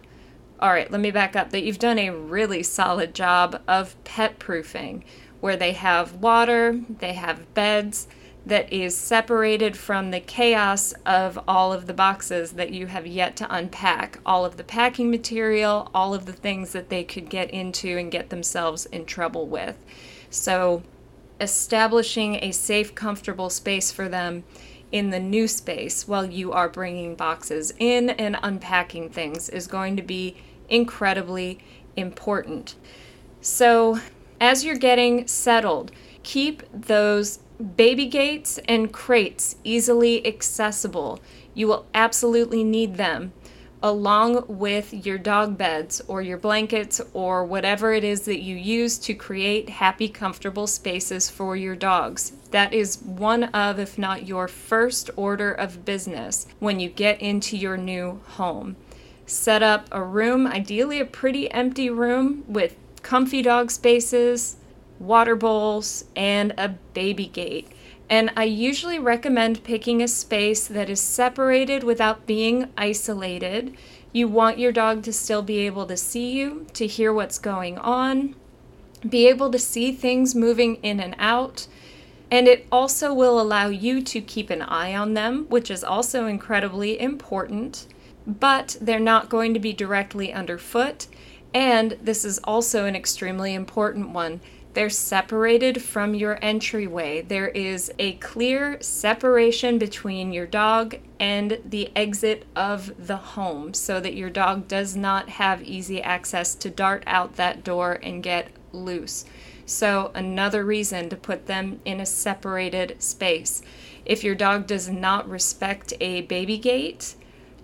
All 0.61 0.70
right, 0.70 0.90
let 0.90 1.00
me 1.00 1.12
back 1.12 1.37
up 1.37 1.50
that 1.50 1.62
you've 1.62 1.78
done 1.78 2.00
a 2.00 2.11
really 2.11 2.64
solid 2.64 3.14
job 3.14 3.62
of 3.68 3.94
pet 4.02 4.40
proofing, 4.40 5.04
where 5.40 5.57
they 5.57 5.70
have 5.70 6.16
water, 6.16 6.81
they 6.98 7.12
have 7.12 7.54
beds, 7.54 8.09
that 8.46 8.72
is 8.72 8.96
separated 8.96 9.77
from 9.77 10.11
the 10.11 10.20
chaos 10.20 10.94
of 11.05 11.38
all 11.46 11.72
of 11.72 11.87
the 11.87 11.94
boxes 11.94 12.53
that 12.53 12.70
you 12.70 12.87
have 12.87 13.07
yet 13.07 13.37
to 13.37 13.55
unpack, 13.55 14.18
all 14.24 14.44
of 14.44 14.57
the 14.57 14.64
packing 14.64 15.11
material, 15.11 15.90
all 15.94 16.14
of 16.14 16.24
the 16.27 16.33
things 16.33 16.72
that 16.72 16.88
they 16.88 17.05
could 17.05 17.29
get 17.29 17.51
into 17.51 17.98
and 17.98 18.11
get 18.11 18.31
themselves 18.31 18.87
in 18.87 19.05
trouble 19.05 19.46
with. 19.46 19.77
So, 20.31 20.83
establishing 21.40 22.37
a 22.37 22.51
safe, 22.51 22.94
comfortable 22.94 23.51
space 23.51 23.92
for 23.92 24.09
them 24.09 24.44
in 24.90 25.11
the 25.11 25.20
new 25.20 25.46
space 25.46 26.09
while 26.09 26.24
you 26.24 26.53
are 26.53 26.68
bringing 26.68 27.14
boxes 27.14 27.72
in 27.79 28.11
and 28.11 28.38
unpacking 28.42 29.11
things 29.11 29.48
is 29.48 29.66
going 29.66 29.96
to 29.96 30.03
be 30.03 30.37
incredibly 30.68 31.59
important. 31.96 32.74
So, 33.40 34.01
as 34.40 34.64
you're 34.64 34.77
getting 34.77 35.27
settled, 35.27 35.92
keep 36.22 36.62
those 36.72 37.40
baby 37.77 38.07
gates 38.07 38.59
and 38.68 38.92
crates 38.92 39.57
easily 39.64 40.27
accessible. 40.27 41.21
You 41.55 41.66
will 41.68 41.87
absolutely 41.94 42.64
need 42.64 42.97
them. 42.97 43.33
along 43.83 44.44
with 44.49 45.07
your 45.07 45.18
dog 45.18 45.57
beds 45.57 46.03
or 46.09 46.21
your 46.21 46.38
blankets 46.38 47.01
or 47.12 47.44
whatever 47.44 47.92
it 47.92 48.03
is 48.03 48.23
that 48.23 48.40
you 48.40 48.57
use 48.57 48.99
to 48.99 49.14
create 49.14 49.68
happy, 49.68 50.09
comfortable 50.09 50.66
spaces 50.66 51.31
for 51.31 51.57
your 51.57 51.77
dogs. 51.77 52.33
That 52.51 52.73
is 52.73 53.01
one 53.03 53.44
of, 53.44 53.79
if 53.79 53.97
not 53.99 54.27
your 54.27 54.49
first 54.49 55.11
order 55.16 55.53
of 55.53 55.85
business 55.85 56.47
when 56.59 56.81
you 56.81 56.88
get 56.88 57.21
into 57.21 57.57
your 57.57 57.77
new 57.77 58.21
home. 58.31 58.77
Set 59.27 59.62
up 59.62 59.87
a 59.92 60.03
room, 60.03 60.47
ideally 60.47 60.99
a 61.01 61.05
pretty 61.05 61.51
empty 61.53 61.90
room 61.90 62.44
with 62.49 62.75
comfy 63.03 63.42
dog 63.42 63.71
spaces, 63.71 64.57
water 64.98 65.37
bowls, 65.37 66.04
and 66.16 66.54
a 66.58 66.70
baby 66.94 67.26
gate. 67.26 67.68
And 68.11 68.30
I 68.37 68.44
usually 68.44 68.98
recommend 68.98 69.64
picking 69.64 70.02
a 70.02 70.08
space 70.08 70.66
that 70.66 70.88
is 70.88 71.00
separated 71.00 71.84
without 71.84 72.26
being 72.26 72.70
isolated. 72.76 73.76
You 74.12 74.28
want 74.28 74.58
your 74.58 74.72
dog 74.72 75.02
to 75.02 75.12
still 75.12 75.42
be 75.42 75.58
able 75.58 75.87
to 75.87 75.96
see 75.96 76.32
you, 76.32 76.66
to 76.72 76.87
hear 76.87 77.12
what's 77.12 77.38
going 77.38 77.76
on, 77.78 78.34
be 79.08 79.28
able 79.28 79.50
to 79.50 79.58
see 79.58 79.92
things 79.92 80.34
moving 80.34 80.76
in 80.76 81.00
and 81.00 81.14
out. 81.18 81.66
And 82.30 82.48
it 82.48 82.66
also 82.72 83.12
will 83.12 83.40
allow 83.40 83.68
you 83.68 84.02
to 84.02 84.20
keep 84.20 84.50
an 84.50 84.62
eye 84.62 84.94
on 84.94 85.14
them, 85.14 85.46
which 85.48 85.70
is 85.70 85.84
also 85.84 86.26
incredibly 86.26 86.98
important. 86.98 87.87
But 88.26 88.76
they're 88.80 88.98
not 88.98 89.28
going 89.28 89.54
to 89.54 89.61
be 89.61 89.72
directly 89.72 90.32
underfoot. 90.32 91.06
And 91.54 91.96
this 92.02 92.24
is 92.24 92.38
also 92.44 92.84
an 92.84 92.94
extremely 92.96 93.54
important 93.54 94.11
one 94.11 94.40
they're 94.74 94.90
separated 94.90 95.83
from 95.83 96.14
your 96.14 96.38
entryway. 96.42 97.22
There 97.22 97.48
is 97.48 97.90
a 97.98 98.12
clear 98.14 98.81
separation 98.81 99.78
between 99.78 100.33
your 100.33 100.46
dog 100.46 100.96
and 101.18 101.59
the 101.64 101.90
exit 101.96 102.44
of 102.54 102.92
the 103.07 103.16
home 103.16 103.74
so 103.74 103.98
that 103.98 104.14
your 104.14 104.31
dog 104.31 104.68
does 104.68 104.94
not 104.94 105.31
have 105.31 105.62
easy 105.62 106.02
access 106.02 106.54
to 106.57 106.70
dart 106.70 107.02
out 107.07 107.37
that 107.37 107.64
door 107.64 107.98
and 108.02 108.22
get 108.22 108.50
loose. 108.72 109.24
So, 109.66 110.12
another 110.14 110.64
reason 110.64 111.11
to 111.11 111.16
put 111.16 111.46
them 111.46 111.81
in 111.85 112.00
a 112.00 112.07
separated 112.07 113.02
space. 113.02 113.62
If 114.07 114.24
your 114.24 114.35
dog 114.35 114.66
does 114.66 114.88
not 114.88 115.28
respect 115.28 115.92
a 116.00 116.22
baby 116.22 116.57
gate, 116.57 117.16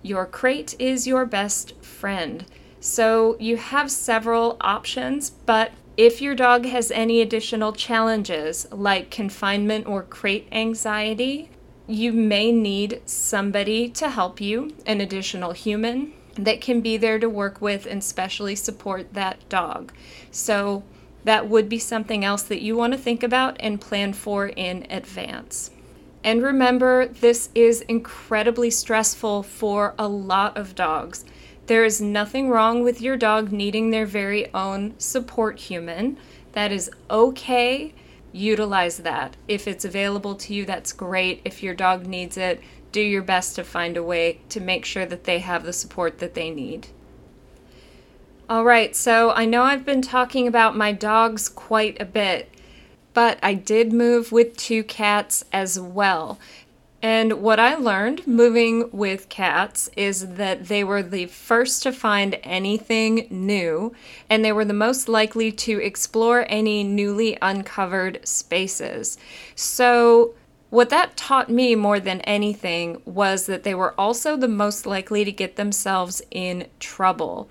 your 0.03 0.27
crate 0.27 0.75
is 0.77 1.07
your 1.07 1.25
best 1.25 1.73
friend. 1.83 2.45
So, 2.79 3.37
you 3.39 3.57
have 3.57 3.89
several 3.89 4.57
options, 4.61 5.31
but 5.31 5.71
if 5.97 6.21
your 6.21 6.35
dog 6.35 6.65
has 6.65 6.91
any 6.91 7.21
additional 7.21 7.71
challenges 7.71 8.67
like 8.71 9.09
confinement 9.09 9.87
or 9.87 10.03
crate 10.03 10.47
anxiety, 10.51 11.49
you 11.87 12.11
may 12.11 12.51
need 12.51 13.01
somebody 13.05 13.89
to 13.89 14.09
help 14.09 14.41
you, 14.41 14.75
an 14.85 14.99
additional 14.99 15.51
human 15.53 16.13
that 16.35 16.59
can 16.59 16.81
be 16.81 16.97
there 16.97 17.19
to 17.19 17.29
work 17.29 17.61
with 17.61 17.85
and 17.85 18.03
specially 18.03 18.55
support 18.55 19.13
that 19.13 19.47
dog. 19.47 19.93
So, 20.31 20.83
that 21.23 21.49
would 21.49 21.67
be 21.67 21.79
something 21.79 22.23
else 22.23 22.43
that 22.43 22.61
you 22.61 22.75
want 22.75 22.93
to 22.93 22.99
think 22.99 23.23
about 23.23 23.57
and 23.59 23.81
plan 23.81 24.13
for 24.13 24.47
in 24.47 24.85
advance. 24.91 25.71
And 26.23 26.43
remember, 26.43 27.07
this 27.07 27.49
is 27.55 27.81
incredibly 27.81 28.69
stressful 28.69 29.43
for 29.43 29.95
a 29.97 30.07
lot 30.07 30.55
of 30.55 30.75
dogs. 30.75 31.25
There 31.67 31.83
is 31.83 31.99
nothing 31.99 32.49
wrong 32.49 32.83
with 32.83 33.01
your 33.01 33.17
dog 33.17 33.51
needing 33.51 33.89
their 33.89 34.05
very 34.05 34.53
own 34.53 34.93
support 34.99 35.59
human. 35.59 36.17
That 36.51 36.71
is 36.71 36.91
okay. 37.09 37.93
Utilize 38.31 38.97
that. 38.97 39.35
If 39.47 39.67
it's 39.67 39.85
available 39.85 40.35
to 40.35 40.53
you, 40.53 40.65
that's 40.65 40.93
great. 40.93 41.41
If 41.43 41.63
your 41.63 41.73
dog 41.73 42.05
needs 42.05 42.37
it, 42.37 42.61
do 42.91 43.01
your 43.01 43.23
best 43.23 43.55
to 43.55 43.63
find 43.63 43.97
a 43.97 44.03
way 44.03 44.41
to 44.49 44.59
make 44.59 44.85
sure 44.85 45.05
that 45.05 45.23
they 45.23 45.39
have 45.39 45.63
the 45.63 45.73
support 45.73 46.19
that 46.19 46.33
they 46.33 46.51
need. 46.51 46.87
All 48.47 48.63
right, 48.63 48.95
so 48.95 49.31
I 49.31 49.45
know 49.45 49.63
I've 49.63 49.85
been 49.85 50.03
talking 50.03 50.47
about 50.47 50.77
my 50.77 50.91
dogs 50.91 51.49
quite 51.49 51.99
a 51.99 52.05
bit, 52.05 52.49
but 53.13 53.39
I 53.41 53.55
did 53.55 53.91
move 53.91 54.31
with 54.31 54.55
two 54.55 54.83
cats 54.83 55.43
as 55.51 55.79
well. 55.79 56.37
And 57.05 57.33
what 57.33 57.59
I 57.59 57.75
learned 57.75 58.25
moving 58.25 58.89
with 58.91 59.29
cats 59.29 59.91
is 59.95 60.27
that 60.37 60.69
they 60.69 60.83
were 60.83 61.03
the 61.03 61.27
first 61.27 61.83
to 61.83 61.91
find 61.91 62.39
anything 62.41 63.27
new, 63.29 63.93
and 64.27 64.43
they 64.43 64.51
were 64.51 64.65
the 64.65 64.73
most 64.73 65.07
likely 65.07 65.51
to 65.51 65.79
explore 65.79 66.47
any 66.49 66.83
newly 66.83 67.37
uncovered 67.43 68.27
spaces. 68.27 69.19
So, 69.53 70.33
what 70.71 70.89
that 70.89 71.15
taught 71.15 71.47
me 71.47 71.75
more 71.75 71.99
than 71.99 72.21
anything 72.21 72.99
was 73.05 73.45
that 73.45 73.61
they 73.61 73.75
were 73.75 73.93
also 73.99 74.35
the 74.35 74.47
most 74.47 74.87
likely 74.87 75.23
to 75.25 75.31
get 75.31 75.57
themselves 75.57 76.23
in 76.31 76.65
trouble 76.79 77.47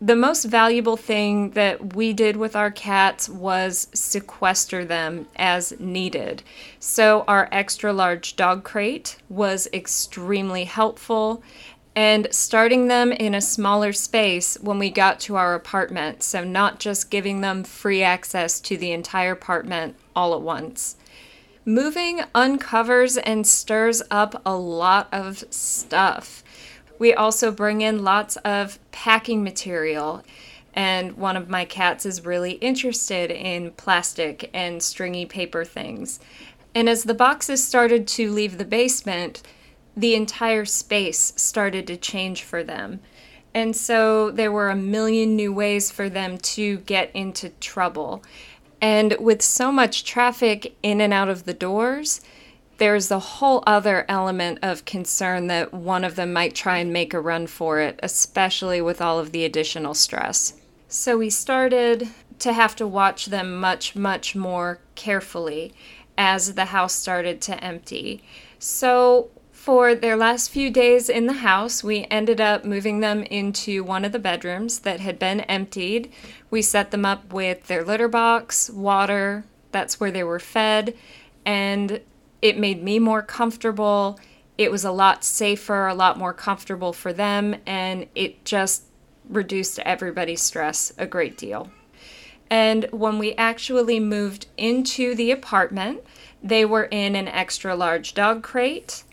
the 0.00 0.16
most 0.16 0.44
valuable 0.44 0.96
thing 0.96 1.50
that 1.50 1.94
we 1.94 2.12
did 2.12 2.36
with 2.36 2.54
our 2.54 2.70
cats 2.70 3.28
was 3.28 3.88
sequester 3.92 4.84
them 4.84 5.26
as 5.34 5.78
needed. 5.80 6.42
So, 6.78 7.24
our 7.26 7.48
extra 7.50 7.92
large 7.92 8.36
dog 8.36 8.62
crate 8.62 9.16
was 9.28 9.66
extremely 9.72 10.64
helpful, 10.64 11.42
and 11.96 12.28
starting 12.30 12.86
them 12.86 13.10
in 13.10 13.34
a 13.34 13.40
smaller 13.40 13.92
space 13.92 14.56
when 14.60 14.78
we 14.78 14.88
got 14.88 15.18
to 15.20 15.34
our 15.34 15.54
apartment. 15.54 16.22
So, 16.22 16.44
not 16.44 16.78
just 16.78 17.10
giving 17.10 17.40
them 17.40 17.64
free 17.64 18.02
access 18.02 18.60
to 18.60 18.76
the 18.76 18.92
entire 18.92 19.32
apartment 19.32 19.96
all 20.14 20.32
at 20.32 20.42
once. 20.42 20.94
Moving 21.64 22.20
uncovers 22.36 23.16
and 23.16 23.44
stirs 23.44 24.00
up 24.12 24.40
a 24.46 24.54
lot 24.54 25.08
of 25.10 25.44
stuff. 25.50 26.44
We 26.98 27.14
also 27.14 27.50
bring 27.50 27.80
in 27.80 28.04
lots 28.04 28.36
of 28.38 28.78
packing 28.92 29.42
material. 29.42 30.22
And 30.74 31.16
one 31.16 31.36
of 31.36 31.48
my 31.48 31.64
cats 31.64 32.06
is 32.06 32.24
really 32.24 32.52
interested 32.52 33.30
in 33.30 33.72
plastic 33.72 34.50
and 34.52 34.82
stringy 34.82 35.26
paper 35.26 35.64
things. 35.64 36.20
And 36.74 36.88
as 36.88 37.04
the 37.04 37.14
boxes 37.14 37.66
started 37.66 38.06
to 38.08 38.30
leave 38.30 38.58
the 38.58 38.64
basement, 38.64 39.42
the 39.96 40.14
entire 40.14 40.64
space 40.64 41.32
started 41.36 41.86
to 41.88 41.96
change 41.96 42.44
for 42.44 42.62
them. 42.62 43.00
And 43.54 43.74
so 43.74 44.30
there 44.30 44.52
were 44.52 44.70
a 44.70 44.76
million 44.76 45.34
new 45.34 45.52
ways 45.52 45.90
for 45.90 46.08
them 46.08 46.38
to 46.38 46.78
get 46.78 47.10
into 47.14 47.48
trouble. 47.60 48.22
And 48.80 49.16
with 49.18 49.42
so 49.42 49.72
much 49.72 50.04
traffic 50.04 50.76
in 50.82 51.00
and 51.00 51.12
out 51.12 51.28
of 51.28 51.44
the 51.44 51.54
doors, 51.54 52.20
there's 52.78 53.10
a 53.10 53.18
whole 53.18 53.62
other 53.66 54.04
element 54.08 54.60
of 54.62 54.84
concern 54.84 55.48
that 55.48 55.74
one 55.74 56.04
of 56.04 56.16
them 56.16 56.32
might 56.32 56.54
try 56.54 56.78
and 56.78 56.92
make 56.92 57.12
a 57.12 57.20
run 57.20 57.46
for 57.46 57.80
it, 57.80 57.98
especially 58.02 58.80
with 58.80 59.00
all 59.00 59.18
of 59.18 59.32
the 59.32 59.44
additional 59.44 59.94
stress. 59.94 60.54
So 60.88 61.18
we 61.18 61.28
started 61.28 62.08
to 62.38 62.52
have 62.52 62.76
to 62.76 62.86
watch 62.86 63.26
them 63.26 63.60
much, 63.60 63.96
much 63.96 64.34
more 64.34 64.78
carefully 64.94 65.74
as 66.16 66.54
the 66.54 66.66
house 66.66 66.94
started 66.94 67.40
to 67.42 67.62
empty. 67.62 68.22
So 68.58 69.28
for 69.52 69.94
their 69.94 70.16
last 70.16 70.50
few 70.50 70.70
days 70.70 71.08
in 71.08 71.26
the 71.26 71.34
house, 71.34 71.82
we 71.82 72.06
ended 72.10 72.40
up 72.40 72.64
moving 72.64 73.00
them 73.00 73.24
into 73.24 73.82
one 73.82 74.04
of 74.04 74.12
the 74.12 74.18
bedrooms 74.18 74.80
that 74.80 75.00
had 75.00 75.18
been 75.18 75.40
emptied. 75.42 76.10
We 76.48 76.62
set 76.62 76.90
them 76.92 77.04
up 77.04 77.32
with 77.32 77.66
their 77.66 77.84
litter 77.84 78.08
box, 78.08 78.70
water, 78.70 79.44
that's 79.72 80.00
where 80.00 80.10
they 80.10 80.24
were 80.24 80.38
fed, 80.38 80.94
and 81.44 82.00
it 82.42 82.58
made 82.58 82.82
me 82.82 82.98
more 82.98 83.22
comfortable. 83.22 84.18
It 84.56 84.70
was 84.70 84.84
a 84.84 84.92
lot 84.92 85.24
safer, 85.24 85.86
a 85.86 85.94
lot 85.94 86.18
more 86.18 86.32
comfortable 86.32 86.92
for 86.92 87.12
them, 87.12 87.56
and 87.66 88.06
it 88.14 88.44
just 88.44 88.84
reduced 89.28 89.78
everybody's 89.80 90.40
stress 90.40 90.92
a 90.98 91.06
great 91.06 91.36
deal. 91.36 91.70
And 92.50 92.86
when 92.92 93.18
we 93.18 93.34
actually 93.34 94.00
moved 94.00 94.46
into 94.56 95.14
the 95.14 95.30
apartment, 95.30 96.02
they 96.42 96.64
were 96.64 96.84
in 96.84 97.14
an 97.14 97.28
extra 97.28 97.76
large 97.76 98.14
dog 98.14 98.42
crate. 98.42 99.04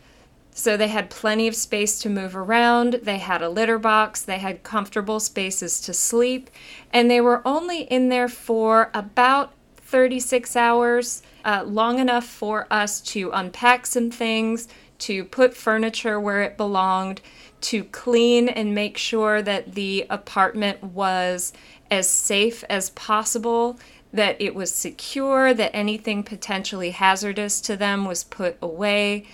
So 0.52 0.78
they 0.78 0.88
had 0.88 1.10
plenty 1.10 1.50
of 1.50 1.56
space 1.56 2.00
to 2.00 2.10
move 2.10 2.34
around. 2.34 3.02
They 3.04 3.18
had 3.18 3.42
a 3.42 3.50
litter 3.50 3.78
box. 3.78 4.22
They 4.22 4.38
had 4.38 4.64
comfortable 4.64 5.20
spaces 5.20 5.82
to 5.82 5.94
sleep. 5.94 6.50
And 6.94 7.12
they 7.12 7.20
were 7.20 7.46
only 7.46 7.82
in 7.82 8.08
there 8.08 8.30
for 8.30 8.90
about 8.94 9.52
36 9.96 10.58
hours 10.58 11.24
uh, 11.46 11.64
long 11.66 12.00
enough 12.00 12.26
for 12.26 12.68
us 12.70 13.00
to 13.00 13.32
unpack 13.32 13.86
some 13.86 14.12
things, 14.12 14.68
to 15.00 15.24
put 15.24 15.56
furniture 15.56 16.20
where 16.20 16.42
it 16.42 16.58
belonged, 16.58 17.22
to 17.62 17.86
clean 17.86 18.50
and 18.50 18.76
make 18.76 18.98
sure 18.98 19.42
that 19.42 19.74
the 19.74 20.06
apartment 20.10 20.84
was 20.84 21.54
as 21.90 22.10
safe 22.10 22.62
as 22.70 22.90
possible, 22.90 23.80
that 24.12 24.36
it 24.42 24.54
was 24.54 24.70
secure, 24.70 25.54
that 25.54 25.74
anything 25.74 26.24
potentially 26.24 26.92
hazardous 26.92 27.62
to 27.62 27.78
them 27.78 28.04
was 28.04 28.26
put 28.26 28.58
away. 28.62 29.26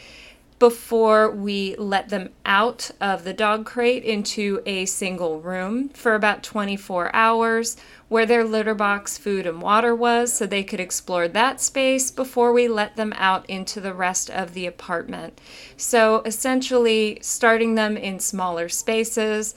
Before 0.62 1.32
we 1.32 1.76
let 1.78 2.10
them 2.10 2.30
out 2.46 2.92
of 3.02 3.24
the 3.24 3.34
dog 3.34 3.66
crate 3.66 4.04
into 4.04 4.62
a 4.68 4.86
single 4.86 5.42
room 5.42 5.90
for 5.90 6.14
about 6.14 6.44
24 6.44 7.10
hours 7.16 7.76
where 8.10 8.28
their 8.28 8.44
litter 8.44 8.76
box, 8.76 9.18
food, 9.18 9.48
and 9.48 9.60
water 9.60 9.96
was 9.96 10.32
so 10.32 10.46
they 10.46 10.64
could 10.64 10.80
explore 10.80 11.28
that 11.28 11.60
space 11.60 12.12
before 12.12 12.54
we 12.54 12.68
let 12.68 12.96
them 12.96 13.12
out 13.16 13.44
into 13.50 13.82
the 13.82 13.92
rest 13.92 14.30
of 14.30 14.54
the 14.54 14.68
apartment. 14.68 15.42
So 15.78 16.22
essentially, 16.26 17.18
starting 17.24 17.74
them 17.74 17.98
in 17.98 18.20
smaller 18.20 18.70
spaces 18.70 19.56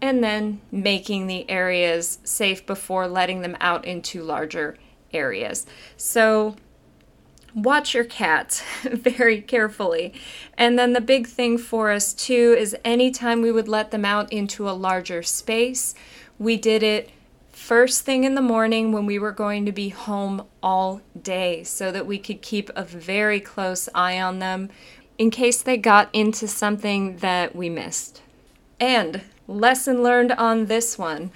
and 0.00 0.24
then 0.24 0.62
making 0.72 1.26
the 1.26 1.50
areas 1.50 2.18
safe 2.24 2.64
before 2.64 3.06
letting 3.06 3.42
them 3.42 3.58
out 3.60 3.84
into 3.84 4.22
larger 4.22 4.78
areas. 5.12 5.66
So 5.98 6.56
watch 7.56 7.94
your 7.94 8.04
cats 8.04 8.62
very 8.84 9.40
carefully. 9.40 10.12
And 10.56 10.78
then 10.78 10.92
the 10.92 11.00
big 11.00 11.26
thing 11.26 11.58
for 11.58 11.90
us 11.90 12.12
too 12.12 12.54
is 12.56 12.76
anytime 12.84 13.40
we 13.40 13.50
would 13.50 13.66
let 13.66 13.90
them 13.90 14.04
out 14.04 14.32
into 14.32 14.68
a 14.68 14.72
larger 14.72 15.22
space, 15.22 15.94
we 16.38 16.56
did 16.56 16.82
it 16.82 17.10
first 17.50 18.02
thing 18.02 18.24
in 18.24 18.34
the 18.34 18.42
morning 18.42 18.92
when 18.92 19.06
we 19.06 19.18
were 19.18 19.32
going 19.32 19.64
to 19.64 19.72
be 19.72 19.88
home 19.88 20.46
all 20.62 21.00
day 21.20 21.64
so 21.64 21.90
that 21.90 22.06
we 22.06 22.18
could 22.18 22.42
keep 22.42 22.70
a 22.76 22.84
very 22.84 23.40
close 23.40 23.88
eye 23.94 24.20
on 24.20 24.38
them 24.38 24.68
in 25.16 25.30
case 25.30 25.62
they 25.62 25.78
got 25.78 26.10
into 26.12 26.46
something 26.46 27.16
that 27.16 27.56
we 27.56 27.70
missed. 27.70 28.20
And 28.78 29.22
lesson 29.48 30.02
learned 30.02 30.32
on 30.32 30.66
this 30.66 30.98
one 30.98 31.30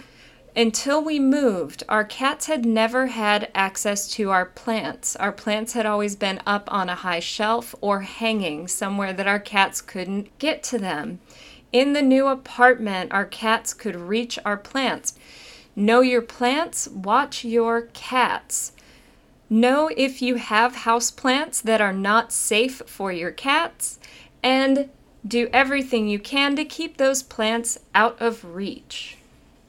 until 0.56 1.02
we 1.02 1.20
moved, 1.20 1.84
our 1.88 2.04
cats 2.04 2.46
had 2.46 2.64
never 2.64 3.06
had 3.06 3.50
access 3.54 4.08
to 4.12 4.30
our 4.30 4.46
plants. 4.46 5.14
Our 5.16 5.32
plants 5.32 5.74
had 5.74 5.86
always 5.86 6.16
been 6.16 6.40
up 6.44 6.70
on 6.72 6.88
a 6.88 6.96
high 6.96 7.20
shelf 7.20 7.74
or 7.80 8.00
hanging 8.00 8.66
somewhere 8.66 9.12
that 9.12 9.28
our 9.28 9.38
cats 9.38 9.80
couldn't 9.80 10.36
get 10.38 10.62
to 10.64 10.78
them. 10.78 11.20
In 11.72 11.92
the 11.92 12.02
new 12.02 12.26
apartment, 12.26 13.12
our 13.12 13.24
cats 13.24 13.72
could 13.72 13.94
reach 13.94 14.38
our 14.44 14.56
plants. 14.56 15.14
Know 15.76 16.00
your 16.00 16.22
plants, 16.22 16.88
watch 16.88 17.44
your 17.44 17.82
cats. 17.92 18.72
Know 19.48 19.88
if 19.96 20.20
you 20.20 20.34
have 20.34 20.74
houseplants 20.78 21.62
that 21.62 21.80
are 21.80 21.92
not 21.92 22.32
safe 22.32 22.82
for 22.86 23.12
your 23.12 23.30
cats, 23.30 24.00
and 24.42 24.90
do 25.26 25.48
everything 25.52 26.08
you 26.08 26.18
can 26.18 26.56
to 26.56 26.64
keep 26.64 26.96
those 26.96 27.22
plants 27.22 27.78
out 27.94 28.20
of 28.20 28.44
reach. 28.44 29.16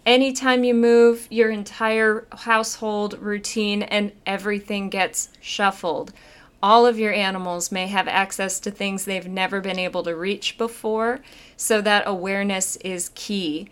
Anytime 0.06 0.64
you 0.64 0.74
move, 0.74 1.28
your 1.30 1.52
entire 1.52 2.26
household 2.32 3.20
routine 3.20 3.84
and 3.84 4.12
everything 4.26 4.90
gets 4.90 5.30
shuffled. 5.40 6.12
All 6.64 6.88
of 6.88 6.98
your 6.98 7.14
animals 7.14 7.72
may 7.72 7.88
have 7.88 8.08
access 8.08 8.60
to 8.62 8.72
things 8.72 9.06
they've 9.06 9.28
never 9.28 9.62
been 9.62 9.78
able 9.78 10.04
to 10.04 10.16
reach 10.16 10.58
before, 10.58 11.20
so 11.56 11.82
that 11.82 12.04
awareness 12.08 12.78
is 12.78 13.12
key. 13.14 13.70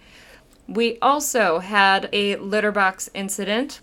We 0.68 1.00
also 1.00 1.60
had 1.60 2.10
a 2.13 2.36
litter 2.36 2.72
box 2.72 3.10
incident. 3.15 3.82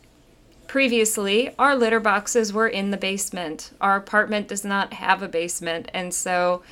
Previously, 0.69 1.53
our 1.59 1.75
litter 1.75 2.01
boxes 2.01 2.53
were 2.53 2.69
in 2.69 2.91
the 2.93 2.97
basement. 2.97 3.73
Our 3.81 3.97
apartment 3.97 4.47
does 4.47 4.65
not 4.65 4.93
have 4.95 5.21
a 5.23 5.29
basement, 5.29 5.91
and 5.93 6.15
so 6.15 6.63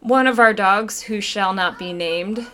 one 0.00 0.28
of 0.28 0.38
our 0.38 0.52
dogs, 0.52 1.02
who 1.02 1.20
shall 1.20 1.52
not 1.52 1.78
be 1.78 1.92
named, 1.92 2.46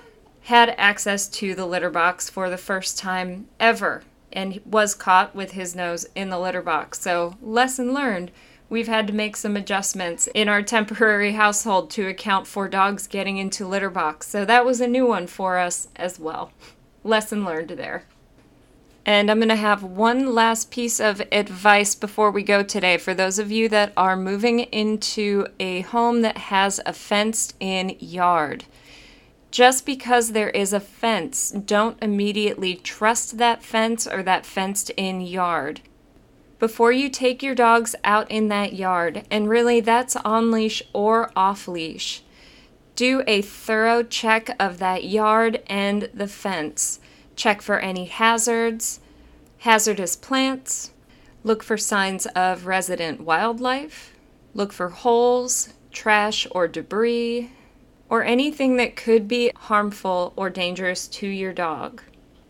had 0.47 0.73
access 0.79 1.27
to 1.27 1.57
the 1.57 1.67
litter 1.67 1.91
box 1.91 2.31
for 2.31 2.49
the 2.49 2.57
first 2.57 2.97
time 2.97 3.49
ever 3.59 4.05
and 4.33 4.61
was 4.65 4.95
caught 4.95 5.35
with 5.35 5.53
his 5.53 5.75
nose 5.75 6.07
in 6.15 6.29
the 6.29 6.39
litter 6.39 6.63
box. 6.63 7.01
So, 7.01 7.37
lesson 7.43 7.93
learned. 7.93 8.31
We've 8.69 8.87
had 8.87 9.09
to 9.09 9.13
make 9.13 9.37
some 9.37 9.57
adjustments 9.57 10.29
in 10.35 10.49
our 10.49 10.63
temporary 10.63 11.33
household 11.33 11.91
to 11.91 12.07
account 12.07 12.47
for 12.47 12.69
dogs 12.69 13.09
getting 13.09 13.39
into 13.39 13.67
litter 13.67 13.91
box. 13.91 14.29
So 14.29 14.45
that 14.45 14.65
was 14.65 14.81
a 14.81 14.87
new 14.87 15.07
one 15.07 15.27
for 15.27 15.59
us 15.59 15.89
as 15.97 16.19
well. 16.21 16.53
Lesson 17.03 17.45
learned 17.45 17.71
there. 17.71 18.05
And 19.05 19.31
I'm 19.31 19.39
going 19.39 19.49
to 19.49 19.57
have 19.57 19.85
one 19.85 20.35
last 20.35 20.71
piece 20.71 20.99
of 21.01 21.23
advice 21.31 21.95
before 21.95 22.33
we 22.33 22.43
go 22.43 22.65
today 22.65 22.99
for 22.99 23.15
those 23.15 23.39
of 23.39 23.53
you 23.53 23.69
that 23.69 23.93
are 23.97 24.17
moving 24.17 24.61
into 24.61 25.47
a 25.61 25.83
home 25.83 26.23
that 26.23 26.39
has 26.39 26.81
a 26.85 26.93
fenced 26.93 27.55
in 27.61 27.97
yard. 28.01 28.65
Just 29.57 29.87
because 29.87 30.33
there 30.33 30.51
is 30.51 30.75
a 30.75 30.81
fence, 30.81 31.51
don't 31.51 31.97
immediately 32.03 32.75
trust 32.75 33.39
that 33.39 33.63
fence 33.63 34.07
or 34.07 34.23
that 34.23 34.45
fenced 34.45 34.91
in 34.99 35.23
yard. 35.23 35.81
Before 36.59 36.93
you 36.93 37.09
take 37.09 37.43
your 37.43 37.55
dogs 37.55 37.95
out 38.05 38.31
in 38.31 38.49
that 38.49 38.75
yard, 38.75 39.25
and 39.31 39.49
really 39.49 39.81
that's 39.81 40.15
on 40.15 40.51
leash 40.51 40.83
or 40.93 41.31
off 41.35 41.67
leash, 41.67 42.23
do 42.97 43.23
a 43.27 43.41
thorough 43.41 44.03
check 44.03 44.55
of 44.61 44.77
that 44.77 45.05
yard 45.05 45.63
and 45.69 46.11
the 46.13 46.29
fence. 46.29 47.01
Check 47.35 47.63
for 47.63 47.79
any 47.79 48.05
hazards, 48.05 49.01
hazardous 49.61 50.17
plants, 50.17 50.91
look 51.45 51.63
for 51.63 51.79
signs 51.79 52.27
of 52.37 52.67
resident 52.67 53.23
wildlife, 53.23 54.15
look 54.53 54.75
for 54.75 54.91
holes, 54.91 55.73
trash, 55.93 56.47
or 56.51 56.69
debris, 56.69 57.51
or 58.09 58.25
anything 58.25 58.77
that 58.77 58.97
could 58.97 59.27
be 59.27 59.51
harmful 59.57 60.33
or 60.37 60.51
dangerous 60.51 61.09
to 61.09 61.27
your 61.27 61.53
dog. 61.53 62.03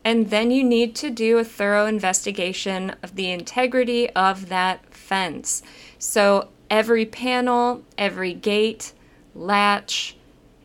And 0.05 0.31
then 0.31 0.51
you 0.51 0.63
need 0.63 0.95
to 0.97 1.11
do 1.11 1.39
a 1.39 1.45
thorough 1.45 1.87
investigation 1.87 2.95
of 3.03 3.17
the 3.17 3.31
integrity 3.31 4.09
of 4.11 4.49
that 4.49 4.95
fence. 4.95 5.63
So, 5.99 6.49
every 6.71 7.07
panel, 7.07 7.83
every 7.99 8.33
gate, 8.33 8.93
latch, 9.35 10.17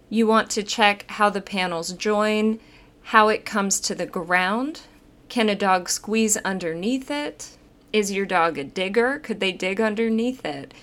you 0.10 0.28
want 0.28 0.50
to 0.52 0.64
check 0.64 1.06
how 1.10 1.30
the 1.30 1.42
panels 1.42 1.94
join, 1.94 2.60
how 3.04 3.30
it 3.30 3.46
comes 3.46 3.80
to 3.80 3.96
the 3.96 4.06
ground. 4.06 4.82
Can 5.30 5.50
a 5.50 5.56
dog 5.56 5.90
squeeze 5.90 6.38
underneath 6.38 7.10
it? 7.10 7.58
Is 7.94 8.12
your 8.12 8.26
dog 8.26 8.58
a 8.58 8.64
digger? 8.64 9.20
Could 9.20 9.40
they 9.40 9.52
dig 9.52 9.82
underneath 9.82 10.46
it? 10.46 10.74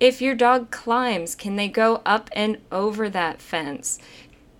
If 0.00 0.22
your 0.22 0.34
dog 0.34 0.70
climbs, 0.70 1.34
can 1.34 1.56
they 1.56 1.68
go 1.68 2.00
up 2.06 2.30
and 2.32 2.56
over 2.72 3.10
that 3.10 3.42
fence? 3.42 3.98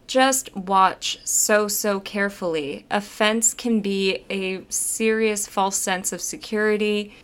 Just 0.07 0.55
watch 0.55 1.19
so, 1.25 1.67
so 1.67 1.99
carefully. 1.99 2.85
A 2.91 3.01
fence 3.01 3.55
can 3.55 3.81
be 3.81 4.27
a 4.29 4.63
serious 4.69 5.47
false 5.47 5.79
sense 5.79 6.13
of 6.13 6.21
security, 6.21 7.15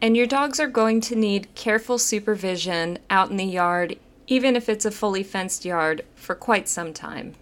and 0.00 0.16
your 0.16 0.26
dogs 0.26 0.60
are 0.60 0.68
going 0.68 1.00
to 1.00 1.16
need 1.16 1.52
careful 1.56 1.98
supervision 1.98 3.00
out 3.10 3.30
in 3.30 3.36
the 3.36 3.44
yard, 3.44 3.98
even 4.28 4.54
if 4.54 4.68
it's 4.68 4.84
a 4.84 4.92
fully 4.92 5.24
fenced 5.24 5.64
yard, 5.64 6.04
for 6.14 6.36
quite 6.36 6.68
some 6.68 6.92
time. 6.92 7.34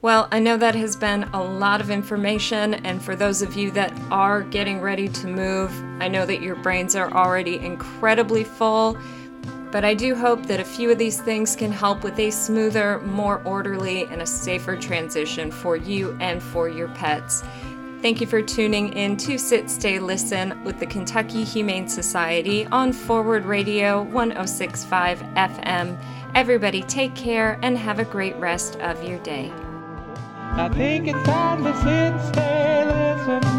Well, 0.00 0.28
I 0.30 0.38
know 0.38 0.56
that 0.56 0.76
has 0.76 0.96
been 0.96 1.24
a 1.24 1.42
lot 1.42 1.82
of 1.82 1.90
information, 1.90 2.72
and 2.72 3.02
for 3.02 3.16
those 3.16 3.42
of 3.42 3.56
you 3.56 3.70
that 3.72 3.92
are 4.10 4.42
getting 4.44 4.80
ready 4.80 5.08
to 5.08 5.26
move, 5.26 5.70
I 6.00 6.08
know 6.08 6.24
that 6.24 6.40
your 6.40 6.54
brains 6.54 6.96
are 6.96 7.12
already 7.12 7.56
incredibly 7.56 8.44
full. 8.44 8.96
But 9.70 9.84
I 9.84 9.94
do 9.94 10.14
hope 10.14 10.46
that 10.46 10.60
a 10.60 10.64
few 10.64 10.90
of 10.90 10.98
these 10.98 11.20
things 11.20 11.54
can 11.54 11.70
help 11.70 12.02
with 12.02 12.18
a 12.18 12.30
smoother, 12.30 13.00
more 13.00 13.42
orderly, 13.44 14.04
and 14.06 14.22
a 14.22 14.26
safer 14.26 14.76
transition 14.76 15.50
for 15.50 15.76
you 15.76 16.16
and 16.20 16.42
for 16.42 16.68
your 16.68 16.88
pets. 16.88 17.44
Thank 18.00 18.20
you 18.20 18.26
for 18.26 18.40
tuning 18.40 18.92
in 18.92 19.16
to 19.18 19.36
Sit, 19.36 19.68
Stay, 19.68 19.98
Listen 19.98 20.62
with 20.62 20.78
the 20.78 20.86
Kentucky 20.86 21.42
Humane 21.42 21.88
Society 21.88 22.64
on 22.66 22.92
Forward 22.92 23.44
Radio 23.44 24.02
1065 24.04 25.18
FM. 25.34 25.98
Everybody 26.34 26.82
take 26.82 27.14
care 27.16 27.58
and 27.62 27.76
have 27.76 27.98
a 27.98 28.04
great 28.04 28.36
rest 28.36 28.76
of 28.76 29.02
your 29.02 29.18
day. 29.18 29.52
I 30.52 30.70
think 30.72 31.08
it's 31.08 31.22
time 31.24 31.64
to 31.64 31.74
sit, 31.82 32.32
stay, 32.32 33.57